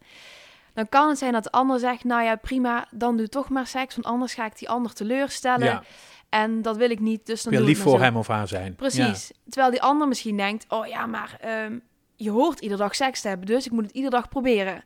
dan 0.78 0.90
kan 0.90 1.10
het 1.10 1.18
zijn 1.18 1.34
dat 1.34 1.44
de 1.44 1.52
ander 1.52 1.80
zegt, 1.80 2.04
nou 2.04 2.24
ja, 2.24 2.36
prima, 2.36 2.88
dan 2.92 3.18
doe 3.18 3.30
toch 3.30 3.50
maar 3.50 3.68
seks, 3.68 3.96
want 3.96 4.08
anders 4.08 4.34
ga 4.34 4.46
ik 4.46 4.58
die 4.58 4.70
ander 4.70 4.94
teleurstellen. 4.94 5.66
Ja. 5.66 5.84
En 6.30 6.62
dat 6.62 6.78
wil 6.78 6.90
ik 6.90 7.00
niet, 7.00 7.26
dus 7.26 7.44
dan 7.44 7.52
wil 7.52 7.62
doe 7.62 7.70
lief 7.70 7.82
voor 7.82 8.02
hem 8.02 8.18
of 8.18 8.28
haar 8.28 8.48
zijn. 8.48 8.76
Precies. 8.76 9.32
Terwijl 9.50 9.72
die 9.72 9.82
ander 9.82 10.08
misschien 10.08 10.38
denkt, 10.38 10.66
oh 10.70 10.88
ja, 10.88 11.06
maar 11.06 11.40
um, 11.66 11.82
je 12.16 12.30
hoort 12.30 12.60
iedere 12.60 12.82
dag 12.82 12.96
seks 12.96 13.22
te 13.22 13.28
hebben, 13.28 13.48
dus 13.48 13.66
ik 13.66 13.72
moet 13.72 13.84
het 13.84 13.94
iedere 13.94 14.16
dag 14.16 14.30
proberen. 14.30 14.84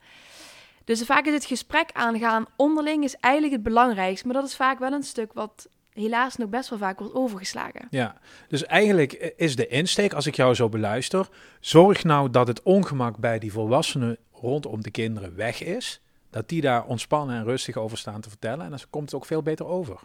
Dus 0.83 1.03
vaak 1.03 1.25
is 1.25 1.33
het 1.33 1.45
gesprek 1.45 1.89
aangaan 1.93 2.45
onderling 2.55 3.03
is 3.03 3.15
eigenlijk 3.15 3.53
het 3.53 3.63
belangrijkste, 3.63 4.25
maar 4.27 4.35
dat 4.35 4.45
is 4.45 4.55
vaak 4.55 4.79
wel 4.79 4.91
een 4.91 5.03
stuk 5.03 5.33
wat 5.33 5.69
helaas 5.93 6.35
nog 6.35 6.49
best 6.49 6.69
wel 6.69 6.79
vaak 6.79 6.99
wordt 6.99 7.13
overgeslagen. 7.13 7.87
Ja, 7.89 8.15
dus 8.47 8.65
eigenlijk 8.65 9.13
is 9.37 9.55
de 9.55 9.67
insteek, 9.67 10.13
als 10.13 10.25
ik 10.25 10.35
jou 10.35 10.53
zo 10.53 10.69
beluister, 10.69 11.29
zorg 11.59 12.03
nou 12.03 12.29
dat 12.29 12.47
het 12.47 12.63
ongemak 12.63 13.17
bij 13.17 13.39
die 13.39 13.51
volwassenen 13.51 14.17
rondom 14.41 14.81
de 14.81 14.91
kinderen 14.91 15.35
weg 15.35 15.63
is, 15.63 16.01
dat 16.29 16.49
die 16.49 16.61
daar 16.61 16.85
ontspannen 16.85 17.35
en 17.35 17.43
rustig 17.43 17.77
over 17.77 17.97
staan 17.97 18.21
te 18.21 18.29
vertellen. 18.29 18.65
En 18.65 18.69
dan 18.69 18.79
komt 18.89 19.05
het 19.05 19.13
ook 19.13 19.25
veel 19.25 19.41
beter 19.41 19.65
over. 19.65 19.99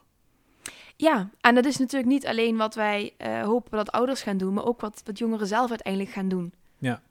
Ja, 0.96 1.30
en 1.40 1.54
dat 1.54 1.64
is 1.64 1.78
natuurlijk 1.78 2.10
niet 2.10 2.26
alleen 2.26 2.56
wat 2.56 2.74
wij 2.74 3.14
uh, 3.18 3.42
hopen 3.42 3.76
dat 3.76 3.92
ouders 3.92 4.22
gaan 4.22 4.36
doen, 4.36 4.54
maar 4.54 4.64
ook 4.64 4.80
wat, 4.80 5.02
wat 5.04 5.18
jongeren 5.18 5.46
zelf 5.46 5.68
uiteindelijk 5.70 6.12
gaan 6.12 6.28
doen. 6.28 6.52
Ja. 6.78 7.02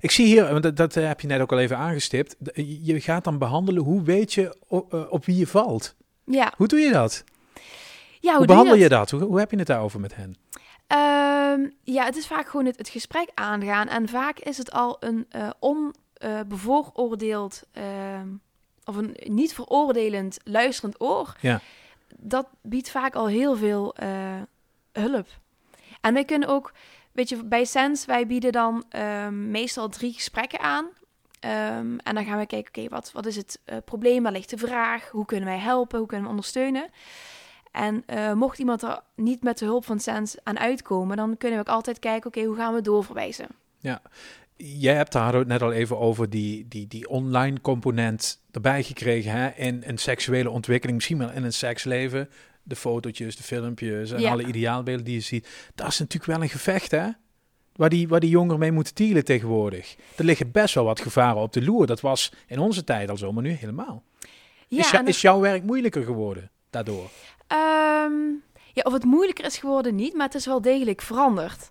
Ik 0.00 0.10
zie 0.10 0.26
hier, 0.26 0.50
want 0.50 0.62
dat, 0.62 0.76
dat 0.76 0.94
heb 0.94 1.20
je 1.20 1.26
net 1.26 1.40
ook 1.40 1.52
al 1.52 1.58
even 1.58 1.76
aangestipt, 1.76 2.36
je 2.82 3.00
gaat 3.00 3.24
dan 3.24 3.38
behandelen 3.38 3.82
hoe 3.82 4.02
weet 4.02 4.32
je 4.34 4.56
op, 4.66 4.94
uh, 4.94 5.12
op 5.12 5.24
wie 5.24 5.36
je 5.36 5.46
valt. 5.46 5.94
Ja. 6.24 6.52
Hoe 6.56 6.66
doe 6.66 6.78
je 6.78 6.92
dat? 6.92 7.24
Ja, 8.20 8.30
hoe, 8.30 8.36
hoe 8.36 8.46
behandel 8.46 8.74
je 8.74 8.88
dat? 8.88 9.10
Hoe, 9.10 9.22
hoe 9.22 9.38
heb 9.38 9.50
je 9.50 9.56
het 9.56 9.66
daarover 9.66 10.00
met 10.00 10.14
hen? 10.16 10.36
Um, 11.52 11.72
ja, 11.84 12.04
het 12.04 12.16
is 12.16 12.26
vaak 12.26 12.48
gewoon 12.48 12.66
het, 12.66 12.78
het, 12.78 12.88
gesprek 12.88 13.30
aangaan. 13.34 13.88
En 13.88 14.08
vaak 14.08 14.38
is 14.38 14.58
het 14.58 14.70
al 14.72 14.96
een 15.00 15.26
uh, 15.36 15.50
on 15.58 15.94
uh, 16.18 16.40
bevooroordeeld 16.46 17.62
uh, 17.78 18.20
of 18.84 18.96
een 18.96 19.16
niet 19.24 19.54
veroordelend 19.54 20.38
luisterend 20.44 21.00
oor, 21.00 21.36
ja. 21.40 21.60
dat 22.16 22.46
biedt 22.62 22.90
vaak 22.90 23.14
al 23.14 23.26
heel 23.26 23.56
veel 23.56 23.94
uh, 24.02 24.08
hulp. 24.92 25.26
En 26.00 26.14
wij 26.14 26.24
kunnen 26.24 26.48
ook, 26.48 26.72
weet 27.12 27.28
je, 27.28 27.44
bij 27.44 27.64
Sens, 27.64 28.04
wij 28.04 28.26
bieden 28.26 28.52
dan 28.52 28.84
um, 28.96 29.50
meestal 29.50 29.88
drie 29.88 30.12
gesprekken 30.12 30.60
aan. 30.60 30.84
Um, 30.84 31.98
en 31.98 32.14
dan 32.14 32.24
gaan 32.24 32.38
we 32.38 32.46
kijken, 32.46 32.68
oké, 32.68 32.78
okay, 32.78 32.88
wat, 32.88 33.12
wat 33.12 33.26
is 33.26 33.36
het 33.36 33.60
uh, 33.66 33.76
probleem, 33.84 34.22
waar 34.22 34.32
ligt 34.32 34.50
de 34.50 34.58
vraag, 34.58 35.08
hoe 35.10 35.24
kunnen 35.24 35.48
wij 35.48 35.58
helpen, 35.58 35.98
hoe 35.98 36.06
kunnen 36.06 36.24
we 36.26 36.30
ondersteunen. 36.30 36.90
En 37.70 38.04
uh, 38.06 38.32
mocht 38.32 38.58
iemand 38.58 38.82
er 38.82 39.00
niet 39.14 39.42
met 39.42 39.58
de 39.58 39.64
hulp 39.64 39.84
van 39.84 40.00
Sens 40.00 40.36
aan 40.42 40.58
uitkomen, 40.58 41.16
dan 41.16 41.36
kunnen 41.36 41.58
we 41.58 41.68
ook 41.68 41.74
altijd 41.74 41.98
kijken, 41.98 42.26
oké, 42.26 42.38
okay, 42.38 42.48
hoe 42.50 42.58
gaan 42.58 42.74
we 42.74 42.80
doorverwijzen. 42.80 43.48
Ja, 43.78 44.02
jij 44.58 44.94
hebt 44.94 45.12
daar 45.12 45.46
net 45.46 45.62
al 45.62 45.72
even 45.72 45.98
over 45.98 46.30
die, 46.30 46.68
die, 46.68 46.86
die 46.86 47.08
online 47.08 47.60
component 47.60 48.42
erbij 48.50 48.82
gekregen 48.82 49.32
hè? 49.32 49.48
in 49.48 49.82
een 49.86 49.98
seksuele 49.98 50.50
ontwikkeling, 50.50 50.96
misschien 50.96 51.18
wel 51.18 51.30
in 51.30 51.44
een 51.44 51.52
seksleven. 51.52 52.30
De 52.62 52.76
fotootjes, 52.76 53.36
de 53.36 53.42
filmpjes 53.42 54.10
en 54.10 54.24
alle 54.24 54.44
ideaalbeelden 54.44 55.04
die 55.04 55.14
je 55.14 55.20
ziet. 55.20 55.48
Dat 55.74 55.88
is 55.88 55.98
natuurlijk 55.98 56.32
wel 56.32 56.42
een 56.42 56.48
gevecht, 56.48 56.90
hè? 56.90 57.08
Waar 57.72 57.88
die, 57.88 58.08
waar 58.08 58.20
die 58.20 58.30
jongeren 58.30 58.58
mee 58.58 58.72
moeten 58.72 58.94
dealen 58.94 59.24
tegenwoordig. 59.24 59.96
Er 60.16 60.24
liggen 60.24 60.50
best 60.50 60.74
wel 60.74 60.84
wat 60.84 61.00
gevaren 61.00 61.42
op 61.42 61.52
de 61.52 61.62
loer. 61.62 61.86
Dat 61.86 62.00
was 62.00 62.32
in 62.46 62.58
onze 62.58 62.84
tijd 62.84 63.10
al 63.10 63.16
zo, 63.16 63.32
maar 63.32 63.42
nu 63.42 63.50
helemaal. 63.50 64.02
Ja, 64.68 65.00
is, 65.00 65.08
is 65.08 65.20
jouw 65.20 65.40
werk 65.40 65.62
moeilijker 65.62 66.02
geworden 66.02 66.50
daardoor? 66.70 67.10
Um, 67.52 68.42
ja, 68.72 68.82
of 68.82 68.92
het 68.92 69.04
moeilijker 69.04 69.44
is 69.44 69.58
geworden 69.58 69.94
niet, 69.94 70.14
maar 70.14 70.26
het 70.26 70.34
is 70.34 70.46
wel 70.46 70.60
degelijk 70.60 71.02
veranderd. 71.02 71.68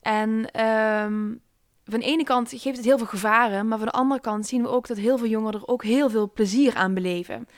En 0.00 0.60
um, 0.60 1.40
van 1.84 2.00
de 2.00 2.06
ene 2.06 2.24
kant 2.24 2.50
geeft 2.50 2.76
het 2.76 2.84
heel 2.84 2.98
veel 2.98 3.06
gevaren, 3.06 3.68
maar 3.68 3.78
van 3.78 3.86
de 3.86 3.92
andere 3.92 4.20
kant 4.20 4.46
zien 4.46 4.62
we 4.62 4.68
ook 4.68 4.86
dat 4.86 4.96
heel 4.96 5.18
veel 5.18 5.28
jongeren 5.28 5.60
er 5.60 5.66
ook 5.66 5.84
heel 5.84 6.10
veel 6.10 6.30
plezier 6.32 6.74
aan 6.74 6.94
beleven. 6.94 7.48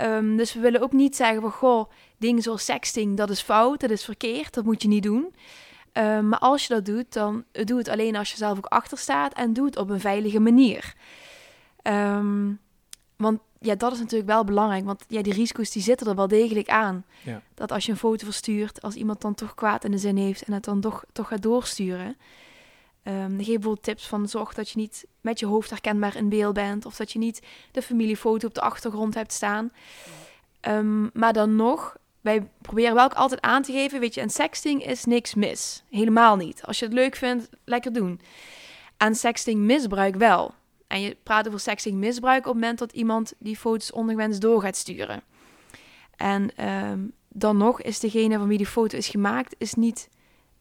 Um, 0.00 0.36
dus 0.36 0.54
we 0.54 0.60
willen 0.60 0.82
ook 0.82 0.92
niet 0.92 1.16
zeggen 1.16 1.40
van 1.40 1.50
goh, 1.50 1.90
dingen 2.18 2.42
zoals 2.42 2.64
sexting, 2.64 3.16
dat 3.16 3.30
is 3.30 3.40
fout, 3.40 3.80
dat 3.80 3.90
is 3.90 4.04
verkeerd, 4.04 4.54
dat 4.54 4.64
moet 4.64 4.82
je 4.82 4.88
niet 4.88 5.02
doen. 5.02 5.34
Um, 5.92 6.28
maar 6.28 6.38
als 6.38 6.66
je 6.66 6.74
dat 6.74 6.84
doet, 6.84 7.12
dan 7.12 7.44
doe 7.52 7.78
het 7.78 7.88
alleen 7.88 8.16
als 8.16 8.30
je 8.30 8.36
zelf 8.36 8.56
ook 8.56 8.66
achter 8.66 8.98
staat 8.98 9.34
en 9.34 9.52
doe 9.52 9.66
het 9.66 9.76
op 9.76 9.90
een 9.90 10.00
veilige 10.00 10.40
manier. 10.40 10.94
Um, 11.82 12.60
want 13.16 13.40
ja, 13.60 13.74
dat 13.74 13.92
is 13.92 13.98
natuurlijk 13.98 14.30
wel 14.30 14.44
belangrijk, 14.44 14.84
want 14.84 15.04
ja, 15.08 15.22
die 15.22 15.32
risico's 15.32 15.70
die 15.70 15.82
zitten 15.82 16.06
er 16.06 16.14
wel 16.14 16.28
degelijk 16.28 16.68
aan. 16.68 17.04
Ja. 17.22 17.42
Dat 17.54 17.72
als 17.72 17.86
je 17.86 17.92
een 17.92 17.98
foto 17.98 18.24
verstuurt, 18.24 18.82
als 18.82 18.94
iemand 18.94 19.20
dan 19.20 19.34
toch 19.34 19.54
kwaad 19.54 19.84
in 19.84 19.90
de 19.90 19.98
zin 19.98 20.16
heeft 20.16 20.42
en 20.42 20.52
het 20.52 20.64
dan 20.64 20.80
toch, 20.80 21.04
toch 21.12 21.28
gaat 21.28 21.42
doorsturen, 21.42 22.16
Um, 23.04 23.14
dan 23.14 23.38
geef 23.38 23.46
bijvoorbeeld 23.46 23.82
tips 23.82 24.06
van 24.06 24.28
zorg 24.28 24.54
dat 24.54 24.70
je 24.70 24.78
niet 24.78 25.06
met 25.20 25.38
je 25.38 25.46
hoofd 25.46 25.70
herkenbaar 25.70 26.16
in 26.16 26.28
beeld 26.28 26.54
bent. 26.54 26.86
Of 26.86 26.96
dat 26.96 27.12
je 27.12 27.18
niet 27.18 27.42
de 27.72 27.82
familiefoto 27.82 28.46
op 28.46 28.54
de 28.54 28.60
achtergrond 28.60 29.14
hebt 29.14 29.32
staan. 29.32 29.72
Um, 30.60 31.10
maar 31.12 31.32
dan 31.32 31.56
nog 31.56 31.96
wij 32.24 32.48
proberen 32.62 32.94
wel 32.94 33.04
ook 33.04 33.14
altijd 33.14 33.40
aan 33.40 33.62
te 33.62 33.72
geven, 33.72 34.00
weet 34.00 34.14
je, 34.14 34.20
en 34.20 34.30
sexting 34.30 34.86
is 34.86 35.04
niks 35.04 35.34
mis. 35.34 35.82
Helemaal 35.90 36.36
niet. 36.36 36.62
Als 36.64 36.78
je 36.78 36.84
het 36.84 36.94
leuk 36.94 37.16
vindt, 37.16 37.48
lekker 37.64 37.92
doen. 37.92 38.20
Aan 38.96 39.14
sexting 39.14 39.60
misbruik 39.60 40.16
wel. 40.16 40.54
En 40.86 41.00
je 41.00 41.16
praat 41.22 41.46
over 41.46 41.60
sexting 41.60 41.96
misbruik 41.96 42.38
op 42.38 42.52
het 42.52 42.54
moment 42.54 42.78
dat 42.78 42.92
iemand 42.92 43.32
die 43.38 43.56
foto's 43.56 43.92
ongewenst 43.92 44.40
door 44.40 44.60
gaat 44.60 44.76
sturen. 44.76 45.22
En 46.16 46.56
ehm, 46.56 47.00
dan 47.28 47.56
nog 47.56 47.82
is 47.82 48.00
degene 48.00 48.38
van 48.38 48.48
wie 48.48 48.58
die 48.58 48.66
foto 48.66 48.96
is 48.96 49.08
gemaakt, 49.08 49.54
is 49.58 49.74
niet 49.74 50.08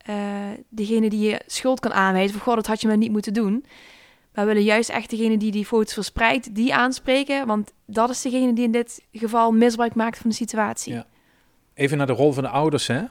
uh, 0.10 0.46
degene 0.70 1.10
die 1.10 1.30
je 1.30 1.42
schuld 1.46 1.80
kan 1.80 1.94
aanwijzen. 1.94 2.34
Van 2.34 2.42
god, 2.42 2.56
dat 2.56 2.68
had 2.68 2.82
je 2.82 2.88
maar 2.88 2.98
niet 2.98 3.12
moeten 3.12 3.34
doen. 3.34 3.66
We 4.32 4.44
willen 4.44 4.64
juist 4.64 4.90
echt 4.90 5.10
degene 5.10 5.38
die 5.38 5.52
die 5.52 5.66
foto's 5.66 5.94
verspreidt, 5.94 6.56
die 6.56 6.74
aanspreken. 6.74 7.48
Want 7.48 7.74
dat 7.86 8.10
is 8.10 8.22
degene 8.22 8.54
die 8.54 8.64
in 8.64 8.72
dit 8.72 9.02
geval 9.12 9.52
misbruik 9.52 9.96
maakt 9.96 10.18
van 10.18 10.30
de 10.30 10.36
situatie. 10.36 10.94
Ja. 10.94 11.06
Even 11.74 11.98
naar 11.98 12.08
de 12.08 12.14
rol 12.14 12.32
van 12.32 12.44
de 12.44 12.50
ouders. 12.50 12.88
Hè? 12.88 13.04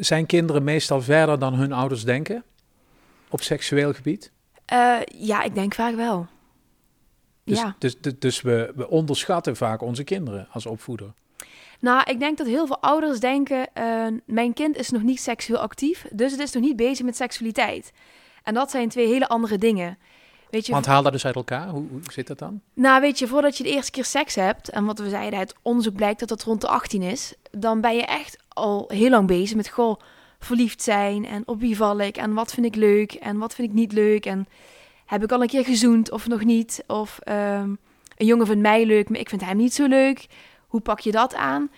Zijn 0.00 0.26
kinderen 0.26 0.64
meestal 0.64 1.02
verder 1.02 1.38
dan 1.38 1.54
hun 1.54 1.72
ouders 1.72 2.04
denken 2.04 2.44
op 3.28 3.42
seksueel 3.42 3.92
gebied? 3.92 4.32
Uh, 4.72 4.96
ja, 5.04 5.42
ik 5.42 5.54
denk 5.54 5.74
vaak 5.74 5.94
wel. 5.94 6.26
Dus, 7.44 7.58
ja. 7.58 7.76
dus, 7.78 8.00
dus, 8.00 8.18
dus 8.18 8.40
we, 8.40 8.72
we 8.76 8.88
onderschatten 8.88 9.56
vaak 9.56 9.82
onze 9.82 10.04
kinderen 10.04 10.48
als 10.50 10.66
opvoeder. 10.66 11.12
Nou, 11.80 12.10
ik 12.10 12.18
denk 12.18 12.38
dat 12.38 12.46
heel 12.46 12.66
veel 12.66 12.80
ouders 12.80 13.20
denken: 13.20 13.68
uh, 13.78 14.06
mijn 14.24 14.52
kind 14.52 14.76
is 14.76 14.90
nog 14.90 15.02
niet 15.02 15.20
seksueel 15.20 15.58
actief, 15.60 16.06
dus 16.12 16.32
het 16.32 16.40
is 16.40 16.52
nog 16.52 16.62
niet 16.62 16.76
bezig 16.76 17.04
met 17.04 17.16
seksualiteit. 17.16 17.92
En 18.42 18.54
dat 18.54 18.70
zijn 18.70 18.88
twee 18.88 19.06
hele 19.06 19.28
andere 19.28 19.58
dingen. 19.58 19.98
Weet 20.50 20.66
je, 20.66 20.72
Want 20.72 20.86
haal 20.86 21.02
dat 21.02 21.12
dus 21.12 21.26
uit 21.26 21.34
elkaar? 21.34 21.68
Hoe, 21.68 21.86
hoe, 21.90 22.00
zit 22.12 22.26
dat 22.26 22.38
dan? 22.38 22.60
Nou, 22.74 23.00
weet 23.00 23.18
je, 23.18 23.26
voordat 23.26 23.56
je 23.56 23.62
de 23.62 23.70
eerste 23.70 23.90
keer 23.90 24.04
seks 24.04 24.34
hebt, 24.34 24.68
en 24.68 24.84
wat 24.84 24.98
we 24.98 25.08
zeiden, 25.08 25.38
het 25.38 25.54
onderzoek 25.62 25.94
blijkt 25.94 26.20
dat 26.20 26.28
dat 26.28 26.42
rond 26.42 26.60
de 26.60 26.68
18 26.68 27.02
is, 27.02 27.34
dan 27.50 27.80
ben 27.80 27.94
je 27.96 28.04
echt 28.04 28.36
al 28.48 28.84
heel 28.88 29.10
lang 29.10 29.26
bezig 29.26 29.56
met 29.56 29.68
goh, 29.68 30.00
verliefd 30.38 30.82
zijn 30.82 31.26
en 31.26 31.42
op 31.46 31.60
wie 31.60 31.76
val 31.76 31.98
ik 31.98 32.16
en 32.16 32.34
wat 32.34 32.52
vind 32.52 32.66
ik 32.66 32.74
leuk 32.74 33.12
en 33.12 33.38
wat 33.38 33.54
vind 33.54 33.68
ik 33.68 33.74
niet 33.74 33.92
leuk 33.92 34.26
en 34.26 34.46
heb 35.06 35.22
ik 35.22 35.32
al 35.32 35.42
een 35.42 35.48
keer 35.48 35.64
gezoend 35.64 36.10
of 36.10 36.26
nog 36.26 36.44
niet? 36.44 36.84
Of 36.86 37.18
um, 37.28 37.78
een 38.16 38.26
jongen 38.26 38.46
vindt 38.46 38.62
mij 38.62 38.86
leuk, 38.86 39.08
maar 39.08 39.20
ik 39.20 39.28
vind 39.28 39.44
hem 39.44 39.56
niet 39.56 39.74
zo 39.74 39.86
leuk. 39.86 40.26
Hoe 40.70 40.80
pak 40.80 41.00
je 41.00 41.10
dat 41.10 41.34
aan? 41.34 41.70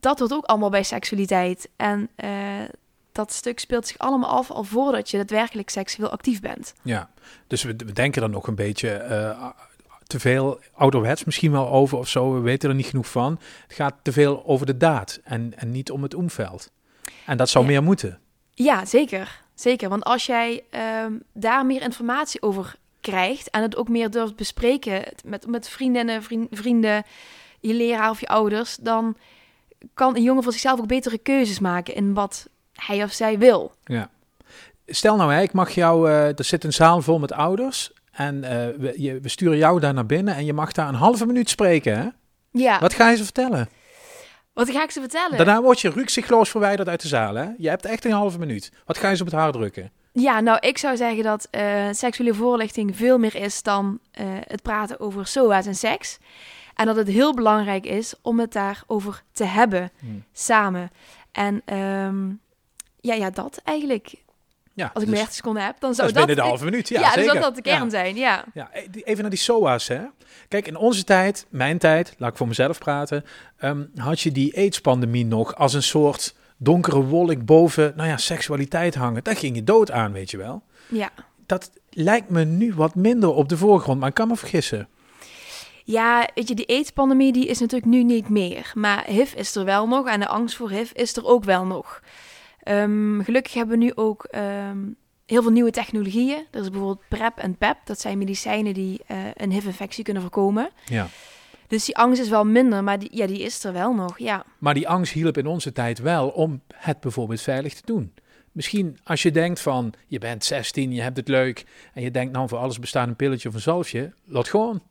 Dat 0.00 0.18
hoort 0.18 0.32
ook 0.32 0.44
allemaal 0.44 0.70
bij 0.70 0.82
seksualiteit. 0.82 1.68
En 1.76 2.08
uh, 2.24 2.30
dat 3.12 3.32
stuk 3.32 3.58
speelt 3.58 3.86
zich 3.86 3.98
allemaal 3.98 4.30
af 4.30 4.50
al 4.50 4.64
voordat 4.64 5.10
je 5.10 5.16
daadwerkelijk 5.16 5.70
seksueel 5.70 6.10
actief 6.10 6.40
bent. 6.40 6.74
Ja, 6.82 7.10
dus 7.46 7.62
we, 7.62 7.76
we 7.76 7.92
denken 7.92 8.20
dan 8.20 8.30
nog 8.30 8.46
een 8.46 8.54
beetje 8.54 9.06
uh, 9.10 9.48
te 10.06 10.20
veel 10.20 10.60
ouderwets 10.72 11.24
misschien 11.24 11.52
wel 11.52 11.68
over 11.68 11.98
of 11.98 12.08
zo. 12.08 12.34
We 12.34 12.40
weten 12.40 12.68
er 12.68 12.74
niet 12.74 12.86
genoeg 12.86 13.08
van. 13.08 13.40
Het 13.66 13.76
gaat 13.76 13.94
te 14.02 14.12
veel 14.12 14.46
over 14.46 14.66
de 14.66 14.76
daad 14.76 15.20
en, 15.24 15.52
en 15.56 15.70
niet 15.70 15.90
om 15.90 16.02
het 16.02 16.14
omveld. 16.14 16.70
En 17.26 17.36
dat 17.36 17.48
zou 17.48 17.66
meer 17.66 17.82
moeten. 17.82 18.18
Ja, 18.50 18.84
zeker. 18.84 19.42
Zeker. 19.54 19.88
Want 19.88 20.04
als 20.04 20.26
jij 20.26 20.64
um, 21.04 21.22
daar 21.32 21.66
meer 21.66 21.82
informatie 21.82 22.42
over 22.42 22.76
krijgt 23.00 23.50
en 23.50 23.62
het 23.62 23.76
ook 23.76 23.88
meer 23.88 24.10
durft 24.10 24.36
bespreken 24.36 25.04
met, 25.24 25.46
met 25.46 25.68
vriendinnen, 25.68 26.22
vriend, 26.22 26.48
vrienden, 26.50 27.04
je 27.66 27.74
leraar 27.74 28.10
of 28.10 28.20
je 28.20 28.28
ouders, 28.28 28.76
dan 28.76 29.16
kan 29.94 30.16
een 30.16 30.22
jongen 30.22 30.42
voor 30.42 30.52
zichzelf 30.52 30.80
ook 30.80 30.86
betere 30.86 31.18
keuzes 31.18 31.58
maken 31.58 31.94
in 31.94 32.14
wat 32.14 32.48
hij 32.72 33.02
of 33.02 33.12
zij 33.12 33.38
wil. 33.38 33.74
Ja. 33.84 34.10
Stel 34.86 35.16
nou, 35.16 35.32
hè, 35.32 35.42
ik 35.42 35.52
mag 35.52 35.70
jou, 35.70 36.08
uh, 36.08 36.38
er 36.38 36.44
zit 36.44 36.64
een 36.64 36.72
zaal 36.72 37.02
vol 37.02 37.18
met 37.18 37.32
ouders 37.32 37.92
en 38.12 38.34
uh, 38.34 38.50
we, 38.50 38.94
je, 38.96 39.20
we, 39.20 39.28
sturen 39.28 39.56
jou 39.56 39.80
daar 39.80 39.94
naar 39.94 40.06
binnen 40.06 40.34
en 40.34 40.44
je 40.44 40.52
mag 40.52 40.72
daar 40.72 40.88
een 40.88 40.94
halve 40.94 41.26
minuut 41.26 41.50
spreken. 41.50 41.98
Hè? 41.98 42.08
Ja. 42.50 42.78
Wat 42.80 42.94
ga 42.94 43.10
je 43.10 43.16
ze 43.16 43.24
vertellen? 43.24 43.68
Wat 44.52 44.70
ga 44.70 44.82
ik 44.82 44.90
ze 44.90 45.00
vertellen? 45.00 45.36
Daarna 45.36 45.62
word 45.62 45.80
je 45.80 45.90
rukzichtloos 45.90 46.50
verwijderd 46.50 46.88
uit 46.88 47.02
de 47.02 47.08
zaal. 47.08 47.34
Hè? 47.34 47.48
Je 47.58 47.68
hebt 47.68 47.84
echt 47.84 48.04
een 48.04 48.12
halve 48.12 48.38
minuut. 48.38 48.72
Wat 48.84 48.98
ga 48.98 49.08
je 49.08 49.16
ze 49.16 49.22
op 49.22 49.30
het 49.30 49.38
hart 49.38 49.52
drukken? 49.52 49.90
Ja, 50.12 50.40
nou, 50.40 50.58
ik 50.60 50.78
zou 50.78 50.96
zeggen 50.96 51.24
dat 51.24 51.48
uh, 51.50 51.88
seksuele 51.90 52.34
voorlichting 52.34 52.96
veel 52.96 53.18
meer 53.18 53.34
is 53.34 53.62
dan 53.62 53.98
het 54.46 54.62
praten 54.62 55.00
over 55.00 55.26
SOA's 55.26 55.66
en 55.66 55.74
seks. 55.74 56.18
En 56.74 56.86
dat 56.86 56.96
het 56.96 57.08
heel 57.08 57.34
belangrijk 57.34 57.86
is 57.86 58.14
om 58.22 58.40
het 58.40 58.52
daarover 58.52 59.22
te 59.32 59.44
hebben, 59.44 59.90
hmm. 59.98 60.24
samen. 60.32 60.90
En 61.32 61.76
um, 61.78 62.40
ja, 63.00 63.14
ja, 63.14 63.30
dat 63.30 63.60
eigenlijk. 63.64 64.14
Ja, 64.72 64.90
Als 64.94 65.02
ik 65.02 65.08
dus, 65.08 65.18
30 65.18 65.34
seconden 65.34 65.64
heb, 65.64 65.80
dan 65.80 65.94
zou 65.94 66.06
dat... 66.06 66.16
dat 66.16 66.26
binnen 66.26 66.44
de 66.44 66.50
halve 66.50 66.64
minuut, 66.64 66.88
ja, 66.88 67.00
ja 67.00 67.12
zeker. 67.12 67.32
Dus 67.32 67.42
dat 67.42 67.54
de 67.54 67.62
kern 67.62 67.90
zijn, 67.90 68.16
ja. 68.16 68.44
ja. 68.54 68.70
Even 68.92 69.20
naar 69.20 69.30
die 69.30 69.38
SOA's, 69.38 69.88
hè. 69.88 70.00
Kijk, 70.48 70.66
in 70.66 70.76
onze 70.76 71.04
tijd, 71.04 71.46
mijn 71.48 71.78
tijd, 71.78 72.14
laat 72.18 72.30
ik 72.30 72.36
voor 72.36 72.48
mezelf 72.48 72.78
praten... 72.78 73.24
Um, 73.60 73.90
had 73.96 74.20
je 74.20 74.32
die 74.32 74.56
AIDS-pandemie 74.56 75.26
nog 75.26 75.56
als 75.56 75.74
een 75.74 75.82
soort 75.82 76.34
donkere 76.56 77.02
wolk 77.02 77.44
boven, 77.44 77.92
nou 77.96 78.08
ja, 78.08 78.16
seksualiteit 78.16 78.94
hangen. 78.94 79.24
Daar 79.24 79.36
ging 79.36 79.56
je 79.56 79.64
dood 79.64 79.90
aan, 79.90 80.12
weet 80.12 80.30
je 80.30 80.36
wel. 80.36 80.62
Ja. 80.88 81.10
Dat 81.46 81.70
lijkt 81.90 82.30
me 82.30 82.44
nu 82.44 82.74
wat 82.74 82.94
minder 82.94 83.34
op 83.34 83.48
de 83.48 83.56
voorgrond, 83.56 84.00
maar 84.00 84.08
ik 84.08 84.14
kan 84.14 84.28
me 84.28 84.36
vergissen. 84.36 84.88
Ja, 85.86 86.28
weet 86.34 86.48
je, 86.48 86.54
die 86.54 86.68
AIDS-pandemie 86.68 87.32
die 87.32 87.46
is 87.46 87.60
natuurlijk 87.60 87.90
nu 87.90 88.02
niet 88.02 88.28
meer. 88.28 88.72
Maar 88.74 89.04
HIV 89.06 89.34
is 89.34 89.54
er 89.54 89.64
wel 89.64 89.88
nog 89.88 90.08
en 90.08 90.20
de 90.20 90.28
angst 90.28 90.56
voor 90.56 90.70
HIV 90.70 90.90
is 90.92 91.16
er 91.16 91.24
ook 91.24 91.44
wel 91.44 91.64
nog. 91.64 92.02
Um, 92.68 93.24
gelukkig 93.24 93.54
hebben 93.54 93.78
we 93.78 93.84
nu 93.84 93.92
ook 93.94 94.28
um, 94.34 94.96
heel 95.26 95.42
veel 95.42 95.50
nieuwe 95.50 95.70
technologieën. 95.70 96.46
Er 96.50 96.60
is 96.60 96.70
bijvoorbeeld 96.70 97.08
PrEP 97.08 97.38
en 97.38 97.56
PEP. 97.56 97.76
Dat 97.84 98.00
zijn 98.00 98.18
medicijnen 98.18 98.74
die 98.74 99.00
uh, 99.10 99.16
een 99.34 99.52
HIV-infectie 99.52 100.04
kunnen 100.04 100.22
voorkomen. 100.22 100.70
Ja. 100.84 101.08
Dus 101.66 101.84
die 101.84 101.96
angst 101.96 102.20
is 102.20 102.28
wel 102.28 102.44
minder, 102.44 102.84
maar 102.84 102.98
die, 102.98 103.08
ja, 103.12 103.26
die 103.26 103.42
is 103.42 103.64
er 103.64 103.72
wel 103.72 103.94
nog, 103.94 104.18
ja. 104.18 104.44
Maar 104.58 104.74
die 104.74 104.88
angst 104.88 105.12
hielp 105.12 105.38
in 105.38 105.46
onze 105.46 105.72
tijd 105.72 105.98
wel 105.98 106.28
om 106.28 106.62
het 106.74 107.00
bijvoorbeeld 107.00 107.40
veilig 107.40 107.74
te 107.74 107.82
doen. 107.84 108.14
Misschien 108.52 108.98
als 109.04 109.22
je 109.22 109.30
denkt 109.30 109.60
van, 109.60 109.92
je 110.06 110.18
bent 110.18 110.44
16, 110.44 110.92
je 110.92 111.02
hebt 111.02 111.16
het 111.16 111.28
leuk... 111.28 111.64
en 111.94 112.02
je 112.02 112.10
denkt, 112.10 112.32
nou, 112.32 112.48
voor 112.48 112.58
alles 112.58 112.78
bestaat 112.78 113.08
een 113.08 113.16
pilletje 113.16 113.48
of 113.48 113.54
een 113.54 113.60
zalfje. 113.60 114.12
Laat 114.24 114.48
gewoon. 114.48 114.82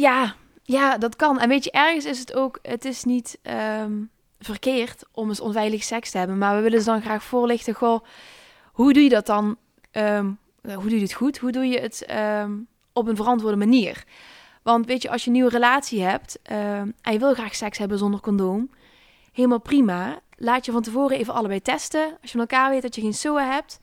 Ja, 0.00 0.34
ja, 0.62 0.98
dat 0.98 1.16
kan. 1.16 1.40
En 1.40 1.48
weet 1.48 1.64
je, 1.64 1.70
ergens 1.70 2.04
is 2.04 2.18
het 2.18 2.34
ook, 2.34 2.58
het 2.62 2.84
is 2.84 3.04
niet 3.04 3.38
um, 3.82 4.10
verkeerd 4.38 5.04
om 5.12 5.28
eens 5.28 5.40
onveilig 5.40 5.82
seks 5.82 6.10
te 6.10 6.18
hebben. 6.18 6.38
Maar 6.38 6.56
we 6.56 6.62
willen 6.62 6.78
ze 6.78 6.84
dan 6.84 7.02
graag 7.02 7.22
voorlichten, 7.22 7.74
goh, 7.74 8.04
hoe 8.72 8.92
doe 8.92 9.02
je 9.02 9.08
dat 9.08 9.26
dan? 9.26 9.56
Um, 9.92 10.38
hoe 10.62 10.88
doe 10.88 10.94
je 10.94 11.00
het 11.00 11.12
goed? 11.12 11.38
Hoe 11.38 11.52
doe 11.52 11.66
je 11.66 11.80
het 11.80 12.06
um, 12.42 12.66
op 12.92 13.08
een 13.08 13.16
verantwoorde 13.16 13.56
manier? 13.56 14.04
Want 14.62 14.86
weet 14.86 15.02
je, 15.02 15.10
als 15.10 15.20
je 15.20 15.26
een 15.26 15.36
nieuwe 15.36 15.50
relatie 15.50 16.02
hebt 16.02 16.38
en 16.42 17.12
je 17.12 17.18
wil 17.18 17.34
graag 17.34 17.54
seks 17.54 17.78
hebben 17.78 17.98
zonder 17.98 18.20
condoom, 18.20 18.70
helemaal 19.32 19.60
prima. 19.60 20.20
Laat 20.36 20.64
je 20.64 20.72
van 20.72 20.82
tevoren 20.82 21.18
even 21.18 21.34
allebei 21.34 21.60
testen. 21.62 22.04
Als 22.04 22.32
je 22.32 22.38
van 22.38 22.40
elkaar 22.40 22.70
weet 22.70 22.82
dat 22.82 22.94
je 22.94 23.00
geen 23.00 23.14
SOA 23.14 23.52
hebt 23.52 23.78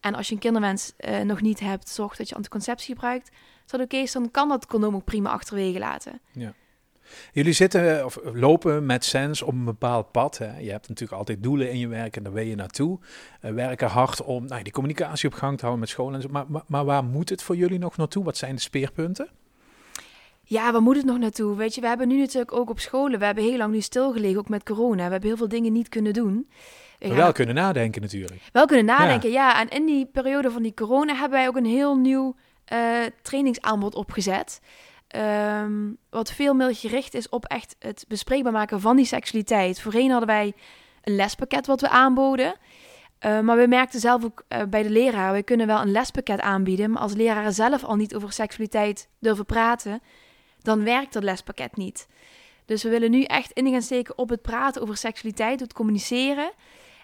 en 0.00 0.14
als 0.14 0.28
je 0.28 0.34
een 0.34 0.40
kinderwens 0.40 0.92
uh, 0.98 1.20
nog 1.20 1.40
niet 1.40 1.60
hebt, 1.60 1.88
zorg 1.88 2.16
dat 2.16 2.28
je 2.28 2.34
anticonceptie 2.34 2.94
gebruikt 2.94 3.30
dat 3.70 3.80
oké 3.80 3.96
is, 3.96 4.12
dan 4.12 4.30
kan 4.30 4.48
dat 4.48 4.66
condoom 4.66 4.94
ook 4.94 5.04
prima 5.04 5.30
achterwege 5.30 5.78
laten. 5.78 6.20
Ja. 6.32 6.54
Jullie 7.32 7.52
zitten 7.52 8.04
of 8.04 8.18
lopen 8.32 8.86
met 8.86 9.04
Sens 9.04 9.42
op 9.42 9.52
een 9.52 9.64
bepaald 9.64 10.10
pad. 10.10 10.38
Hè. 10.38 10.58
Je 10.58 10.70
hebt 10.70 10.88
natuurlijk 10.88 11.18
altijd 11.18 11.42
doelen 11.42 11.70
in 11.70 11.78
je 11.78 11.88
werk 11.88 12.16
en 12.16 12.22
daar 12.22 12.32
ben 12.32 12.46
je 12.46 12.54
naartoe. 12.54 12.98
Uh, 13.42 13.50
werken 13.50 13.88
hard 13.88 14.22
om 14.22 14.46
nou, 14.46 14.62
die 14.62 14.72
communicatie 14.72 15.28
op 15.28 15.34
gang 15.34 15.54
te 15.54 15.60
houden 15.60 15.80
met 15.80 15.88
scholen. 15.88 16.14
En 16.14 16.22
zo. 16.22 16.28
Maar, 16.28 16.44
maar, 16.48 16.62
maar, 16.66 16.84
waar 16.84 17.04
moet 17.04 17.28
het 17.28 17.42
voor 17.42 17.56
jullie 17.56 17.78
nog 17.78 17.96
naartoe? 17.96 18.24
Wat 18.24 18.36
zijn 18.36 18.54
de 18.54 18.60
speerpunten? 18.60 19.28
Ja, 20.42 20.72
waar 20.72 20.82
moet 20.82 20.96
het 20.96 21.04
nog 21.04 21.18
naartoe? 21.18 21.56
Weet 21.56 21.74
je, 21.74 21.80
we 21.80 21.86
hebben 21.86 22.08
nu 22.08 22.18
natuurlijk 22.18 22.52
ook 22.52 22.70
op 22.70 22.80
scholen, 22.80 23.18
we 23.18 23.24
hebben 23.24 23.44
heel 23.44 23.56
lang 23.56 23.72
nu 23.72 23.80
stilgelegen, 23.80 24.38
ook 24.38 24.48
met 24.48 24.62
corona. 24.62 25.04
We 25.04 25.10
hebben 25.10 25.28
heel 25.28 25.36
veel 25.36 25.48
dingen 25.48 25.72
niet 25.72 25.88
kunnen 25.88 26.12
doen. 26.12 26.48
Ja, 26.98 27.14
wel 27.14 27.32
kunnen 27.32 27.54
nadenken 27.54 28.02
natuurlijk. 28.02 28.40
Wel 28.52 28.66
kunnen 28.66 28.84
nadenken, 28.84 29.30
ja. 29.30 29.48
ja. 29.48 29.60
En 29.60 29.68
in 29.68 29.86
die 29.86 30.06
periode 30.06 30.50
van 30.50 30.62
die 30.62 30.74
corona 30.74 31.14
hebben 31.14 31.38
wij 31.38 31.48
ook 31.48 31.56
een 31.56 31.64
heel 31.64 31.96
nieuw 31.96 32.36
uh, 32.72 33.04
trainingsaanbod 33.22 33.94
opgezet. 33.94 34.60
Um, 35.16 35.96
wat 36.10 36.32
veel 36.32 36.54
meer 36.54 36.74
gericht 36.74 37.14
is 37.14 37.28
op 37.28 37.44
echt 37.44 37.76
het 37.78 38.04
bespreekbaar 38.08 38.52
maken 38.52 38.80
van 38.80 38.96
die 38.96 39.04
seksualiteit. 39.04 39.80
Voorheen 39.80 40.10
hadden 40.10 40.28
wij 40.28 40.52
een 41.02 41.16
lespakket 41.16 41.66
wat 41.66 41.80
we 41.80 41.88
aanboden. 41.88 42.54
Uh, 43.26 43.40
maar 43.40 43.56
we 43.56 43.66
merkten 43.66 44.00
zelf 44.00 44.24
ook 44.24 44.44
uh, 44.48 44.62
bij 44.70 44.82
de 44.82 44.90
leraar, 44.90 45.32
we 45.32 45.42
kunnen 45.42 45.66
wel 45.66 45.80
een 45.80 45.90
lespakket 45.90 46.40
aanbieden. 46.40 46.90
Maar 46.90 47.02
als 47.02 47.14
leraren 47.14 47.52
zelf 47.52 47.84
al 47.84 47.96
niet 47.96 48.14
over 48.14 48.32
seksualiteit 48.32 49.08
durven 49.18 49.46
praten, 49.46 50.00
dan 50.62 50.84
werkt 50.84 51.12
dat 51.12 51.22
lespakket 51.22 51.76
niet. 51.76 52.06
Dus 52.64 52.82
we 52.82 52.88
willen 52.88 53.10
nu 53.10 53.22
echt 53.22 53.52
in 53.52 53.70
gaan 53.70 53.82
steken 53.82 54.18
op 54.18 54.28
het 54.28 54.42
praten 54.42 54.82
over 54.82 54.96
seksualiteit, 54.96 55.60
het 55.60 55.72
communiceren. 55.72 56.50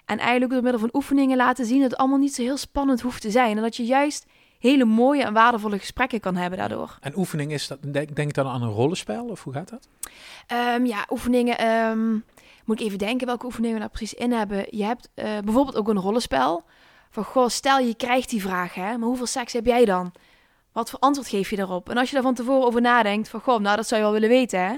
En 0.05 0.19
eigenlijk 0.19 0.51
door 0.51 0.61
middel 0.61 0.79
van 0.79 0.89
oefeningen 0.93 1.37
laten 1.37 1.65
zien 1.65 1.81
dat 1.81 1.91
het 1.91 1.99
allemaal 1.99 2.17
niet 2.17 2.35
zo 2.35 2.41
heel 2.41 2.57
spannend 2.57 3.01
hoeft 3.01 3.21
te 3.21 3.31
zijn. 3.31 3.57
En 3.57 3.63
dat 3.63 3.75
je 3.75 3.85
juist 3.85 4.25
hele 4.65 4.85
mooie 4.85 5.23
en 5.23 5.33
waardevolle 5.33 5.79
gesprekken 5.79 6.19
kan 6.19 6.35
hebben 6.35 6.59
daardoor. 6.59 6.97
En 7.01 7.17
oefening 7.17 7.51
is 7.51 7.67
dat, 7.67 7.77
denk, 7.81 8.15
denk 8.15 8.33
dan 8.33 8.47
aan 8.47 8.61
een 8.61 8.69
rollenspel 8.69 9.25
of 9.25 9.43
hoe 9.43 9.53
gaat 9.53 9.69
dat? 9.69 9.87
Um, 10.77 10.85
ja, 10.85 11.05
oefeningen. 11.09 11.67
Um, 11.67 12.23
moet 12.65 12.79
ik 12.79 12.85
even 12.85 12.97
denken 12.97 13.27
welke 13.27 13.45
oefeningen 13.45 13.75
we 13.75 13.81
daar 13.81 13.89
precies 13.89 14.13
in 14.13 14.31
hebben. 14.31 14.65
Je 14.69 14.83
hebt 14.83 15.09
uh, 15.15 15.25
bijvoorbeeld 15.43 15.75
ook 15.75 15.87
een 15.87 15.99
rollenspel. 15.99 16.63
Van 17.09 17.23
goh, 17.23 17.47
stel 17.47 17.79
je 17.79 17.95
krijgt 17.95 18.29
die 18.29 18.41
vraag, 18.41 18.73
hè, 18.73 18.97
maar 18.97 19.07
hoeveel 19.07 19.25
seks 19.25 19.53
heb 19.53 19.65
jij 19.65 19.85
dan? 19.85 20.11
Wat 20.71 20.89
voor 20.89 20.99
antwoord 20.99 21.27
geef 21.27 21.49
je 21.49 21.55
daarop? 21.55 21.89
En 21.89 21.97
als 21.97 22.07
je 22.07 22.13
daar 22.13 22.23
van 22.23 22.33
tevoren 22.33 22.67
over 22.67 22.81
nadenkt, 22.81 23.29
van 23.29 23.39
goh, 23.39 23.59
nou 23.59 23.75
dat 23.75 23.87
zou 23.87 24.01
je 24.01 24.07
wel 24.07 24.19
willen 24.19 24.35
weten, 24.37 24.59
hè? 24.59 24.75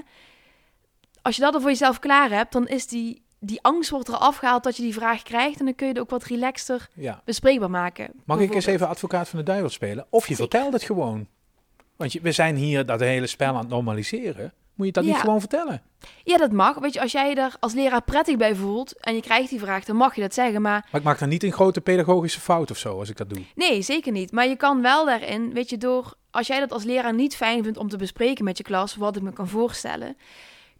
als 1.28 1.36
je 1.36 1.42
dat 1.42 1.54
er 1.54 1.60
voor 1.60 1.70
jezelf 1.70 1.98
klaar 1.98 2.30
hebt, 2.30 2.52
dan 2.52 2.68
is 2.68 2.86
die, 2.86 3.22
die 3.40 3.58
angst 3.62 3.90
wordt 3.90 4.08
er 4.08 4.14
afgehaald 4.14 4.62
dat 4.62 4.76
je 4.76 4.82
die 4.82 4.92
vraag 4.94 5.22
krijgt. 5.22 5.58
En 5.58 5.64
dan 5.64 5.74
kun 5.74 5.86
je 5.86 5.92
het 5.92 6.02
ook 6.02 6.10
wat 6.10 6.24
relaxter 6.24 6.88
Ja. 6.94 7.22
bespreekbaar 7.24 7.70
maken. 7.70 8.10
Mag 8.24 8.38
ik 8.40 8.54
eens 8.54 8.66
even 8.66 8.88
advocaat 8.88 9.28
van 9.28 9.38
de 9.38 9.44
duivel 9.44 9.68
spelen? 9.70 10.06
Of 10.10 10.28
je 10.28 10.34
Zeker. 10.34 10.50
vertelt 10.50 10.72
het 10.72 10.82
gewoon. 10.82 11.26
Want 11.96 12.12
je, 12.12 12.20
we 12.20 12.32
zijn 12.32 12.56
hier 12.56 12.86
dat 12.86 13.00
hele 13.00 13.26
spel 13.26 13.48
aan 13.54 13.58
het 13.58 13.68
normaliseren. 13.68 14.52
Moet 14.74 14.86
je 14.86 14.92
dat 14.92 15.04
niet 15.04 15.16
gewoon 15.16 15.40
vertellen? 15.40 15.82
Ja, 16.24 16.36
dat 16.36 16.52
mag. 16.52 16.78
Weet 16.78 16.94
je, 16.94 17.00
als 17.00 17.12
jij 17.12 17.28
je 17.28 17.34
er 17.34 17.54
als 17.60 17.72
leraar 17.74 18.02
prettig 18.02 18.36
bij 18.36 18.54
voelt 18.54 19.00
en 19.00 19.14
je 19.14 19.20
krijgt 19.20 19.50
die 19.50 19.58
vraag, 19.58 19.84
dan 19.84 19.96
mag 19.96 20.14
je 20.14 20.20
dat 20.20 20.34
zeggen. 20.34 20.62
Maar 20.62 20.86
Maar 20.90 21.00
ik 21.00 21.06
maak 21.06 21.18
dan 21.18 21.28
niet 21.28 21.42
een 21.42 21.52
grote 21.52 21.80
pedagogische 21.80 22.40
fout 22.40 22.70
of 22.70 22.78
zo 22.78 22.98
als 22.98 23.08
ik 23.08 23.16
dat 23.16 23.30
doe. 23.30 23.42
nee, 23.54 23.82
zeker 23.82 24.12
niet. 24.12 24.32
Maar 24.32 24.46
je 24.48 24.56
kan 24.56 24.82
wel 24.82 25.04
daarin, 25.04 25.52
weet 25.52 25.70
je, 25.70 25.78
door 25.78 26.14
als 26.30 26.46
jij 26.46 26.60
dat 26.60 26.72
als 26.72 26.84
leraar 26.84 27.14
niet 27.14 27.36
fijn 27.36 27.62
vindt 27.62 27.78
om 27.78 27.88
te 27.88 27.96
bespreken 27.96 28.44
met 28.44 28.56
je 28.58 28.64
klas, 28.64 28.96
wat 28.96 29.16
ik 29.16 29.22
me 29.22 29.32
kan 29.32 29.48
voorstellen, 29.48 30.16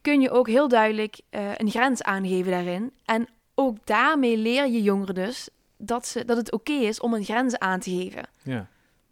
kun 0.01 0.21
je 0.21 0.31
ook 0.31 0.49
heel 0.49 0.69
duidelijk 0.69 1.21
eh, 1.31 1.51
een 1.57 1.71
grens 1.71 2.03
aangeven 2.03 2.51
daarin. 2.51 2.93
En 3.05 3.29
ook 3.55 3.77
daarmee 3.85 4.37
leer 4.37 4.69
je 4.69 4.83
jongeren 4.83 5.15
dus 5.15 5.49
dat, 5.77 6.07
ze, 6.07 6.25
dat 6.25 6.37
het 6.37 6.53
oké 6.53 6.73
is 6.73 7.01
om 7.01 7.15
een 7.15 7.25
grens 7.25 7.59
aan 7.59 7.81
te 7.81 7.91
geven. 7.91 8.23
Ja. 8.43 8.69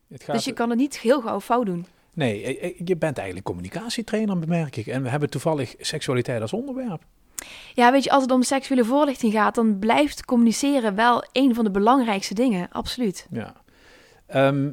Het 0.08 0.22
gaat, 0.22 0.34
Dus 0.34 0.44
je 0.44 0.52
kan 0.52 0.70
het 0.70 0.78
niet 0.78 0.98
heel 0.98 1.20
gauw 1.20 1.40
fout 1.40 1.66
doen. 1.66 1.86
Nee, 2.14 2.42
eh, 2.42 2.68
eh, 2.68 2.80
je 2.84 2.96
bent 2.96 3.16
eigenlijk 3.16 3.46
communicatietrainer, 3.46 4.38
bemerk 4.38 4.76
ik. 4.76 4.86
En 4.86 5.02
we 5.02 5.08
hebben 5.08 5.30
toevallig 5.30 5.74
seksualiteit 5.78 6.40
als 6.40 6.52
onderwerp. 6.52 7.02
Ja, 7.74 7.92
weet 7.92 8.04
je, 8.04 8.10
als 8.10 8.22
het 8.22 8.32
om 8.32 8.42
seksuele 8.42 8.84
voorlichting 8.84 9.32
gaat, 9.32 9.54
dan 9.54 9.78
blijft 9.78 10.24
communiceren 10.24 10.94
wel 10.94 11.24
een 11.32 11.54
van 11.54 11.64
de 11.64 11.70
belangrijkste 11.70 12.34
dingen. 12.34 12.68
Absoluut. 12.70 13.26
Ja. 13.30 13.54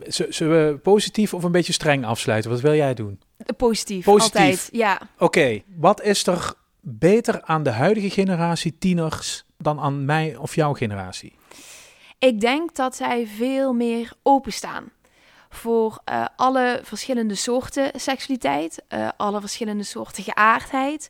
Z- 0.07 0.27
zullen 0.29 0.71
we 0.71 0.77
positief 0.77 1.33
of 1.33 1.43
een 1.43 1.51
beetje 1.51 1.73
streng 1.73 2.05
afsluiten? 2.05 2.51
Wat 2.51 2.61
wil 2.61 2.73
jij 2.75 2.93
doen? 2.93 3.19
Positief, 3.57 4.05
Positief. 4.05 4.35
altijd. 4.35 4.69
Ja. 4.71 5.01
Oké, 5.17 5.61
wat 5.77 6.01
is 6.01 6.27
er 6.27 6.53
beter 6.79 7.41
aan 7.43 7.63
de 7.63 7.69
huidige 7.69 8.09
generatie 8.09 8.77
tieners 8.77 9.45
dan 9.57 9.79
aan 9.79 10.05
mij 10.05 10.35
of 10.35 10.55
jouw 10.55 10.73
generatie? 10.73 11.35
Ik 12.19 12.39
denk 12.41 12.75
dat 12.75 12.95
zij 12.95 13.27
veel 13.27 13.73
meer 13.73 14.11
openstaan 14.23 14.91
voor 15.49 16.01
eh, 16.05 16.25
alle 16.35 16.79
verschillende 16.83 17.35
soorten 17.35 17.91
seksualiteit, 17.95 18.83
eh, 18.87 19.09
alle 19.17 19.39
verschillende 19.39 19.83
soorten 19.83 20.23
geaardheid, 20.23 21.09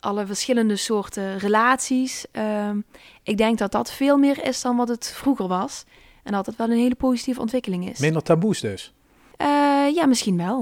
alle 0.00 0.26
verschillende 0.26 0.76
soorten 0.76 1.38
relaties. 1.38 2.24
Ehm, 2.32 2.80
ik 3.22 3.36
denk 3.36 3.58
dat 3.58 3.72
dat 3.72 3.92
veel 3.92 4.16
meer 4.16 4.44
is 4.44 4.60
dan 4.60 4.76
wat 4.76 4.88
het 4.88 5.12
vroeger 5.14 5.48
was. 5.48 5.84
En 6.26 6.32
dat 6.32 6.46
het 6.46 6.56
wel 6.56 6.70
een 6.70 6.78
hele 6.78 6.94
positieve 6.94 7.40
ontwikkeling 7.40 7.90
is. 7.90 7.98
Minder 7.98 8.22
taboes 8.22 8.60
dus. 8.60 8.92
Eh, 9.36 9.46
ja, 9.94 10.06
misschien 10.06 10.36
wel. 10.36 10.60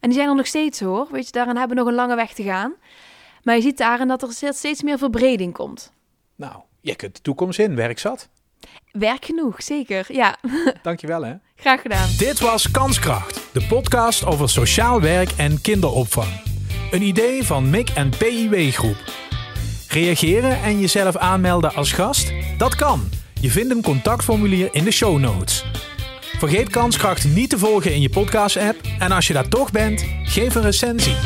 En 0.00 0.08
die 0.08 0.12
zijn 0.12 0.28
er 0.28 0.34
nog 0.34 0.46
steeds 0.46 0.80
hoor. 0.80 1.08
Weet 1.10 1.26
je, 1.26 1.32
daarin 1.32 1.56
hebben 1.56 1.76
we 1.76 1.82
nog 1.82 1.90
een 1.90 1.96
lange 1.98 2.14
weg 2.14 2.32
te 2.32 2.42
gaan. 2.42 2.72
Maar 3.42 3.54
je 3.56 3.62
ziet 3.62 3.78
daarin 3.78 4.08
dat 4.08 4.22
er 4.22 4.32
steeds- 4.32 4.58
steeds 4.58 4.82
meer 4.82 4.98
verbreding 4.98 5.52
komt. 5.54 5.92
Nou, 6.36 6.54
je 6.80 6.94
kunt 6.96 7.14
de 7.16 7.20
toekomst 7.22 7.58
in, 7.58 7.74
werk 7.76 7.98
zat. 7.98 8.28
Werk 8.92 9.24
genoeg, 9.24 9.62
zeker. 9.62 10.06
Ja, 10.08 10.36
Dankjewel 10.82 11.24
hè. 11.24 11.34
graag 11.56 11.80
gedaan. 11.82 12.08
Dit 12.18 12.40
was 12.40 12.70
Kanskracht, 12.70 13.40
de 13.52 13.66
podcast 13.68 14.24
over 14.26 14.48
sociaal 14.48 15.00
werk 15.00 15.30
en 15.36 15.60
kinderopvang. 15.60 16.42
Een 16.90 17.02
idee 17.02 17.44
van 17.44 17.70
MIC 17.70 17.88
en 17.90 18.10
PIW 18.18 18.70
Groep. 18.72 18.96
Reageren 19.88 20.62
en 20.62 20.80
jezelf 20.80 21.16
aanmelden 21.16 21.74
als 21.74 21.92
gast? 21.92 22.32
Dat 22.58 22.74
kan. 22.74 23.08
Je 23.42 23.50
vindt 23.50 23.70
een 23.70 23.82
contactformulier 23.82 24.68
in 24.72 24.84
de 24.84 24.90
show 24.90 25.18
notes. 25.18 25.64
Vergeet 26.38 26.70
Kanskracht 26.70 27.24
niet 27.24 27.50
te 27.50 27.58
volgen 27.58 27.94
in 27.94 28.00
je 28.00 28.08
podcast-app 28.08 28.80
en 28.98 29.12
als 29.12 29.26
je 29.26 29.32
daar 29.32 29.48
toch 29.48 29.70
bent, 29.70 30.04
geef 30.24 30.54
een 30.54 30.62
recensie. 30.62 31.16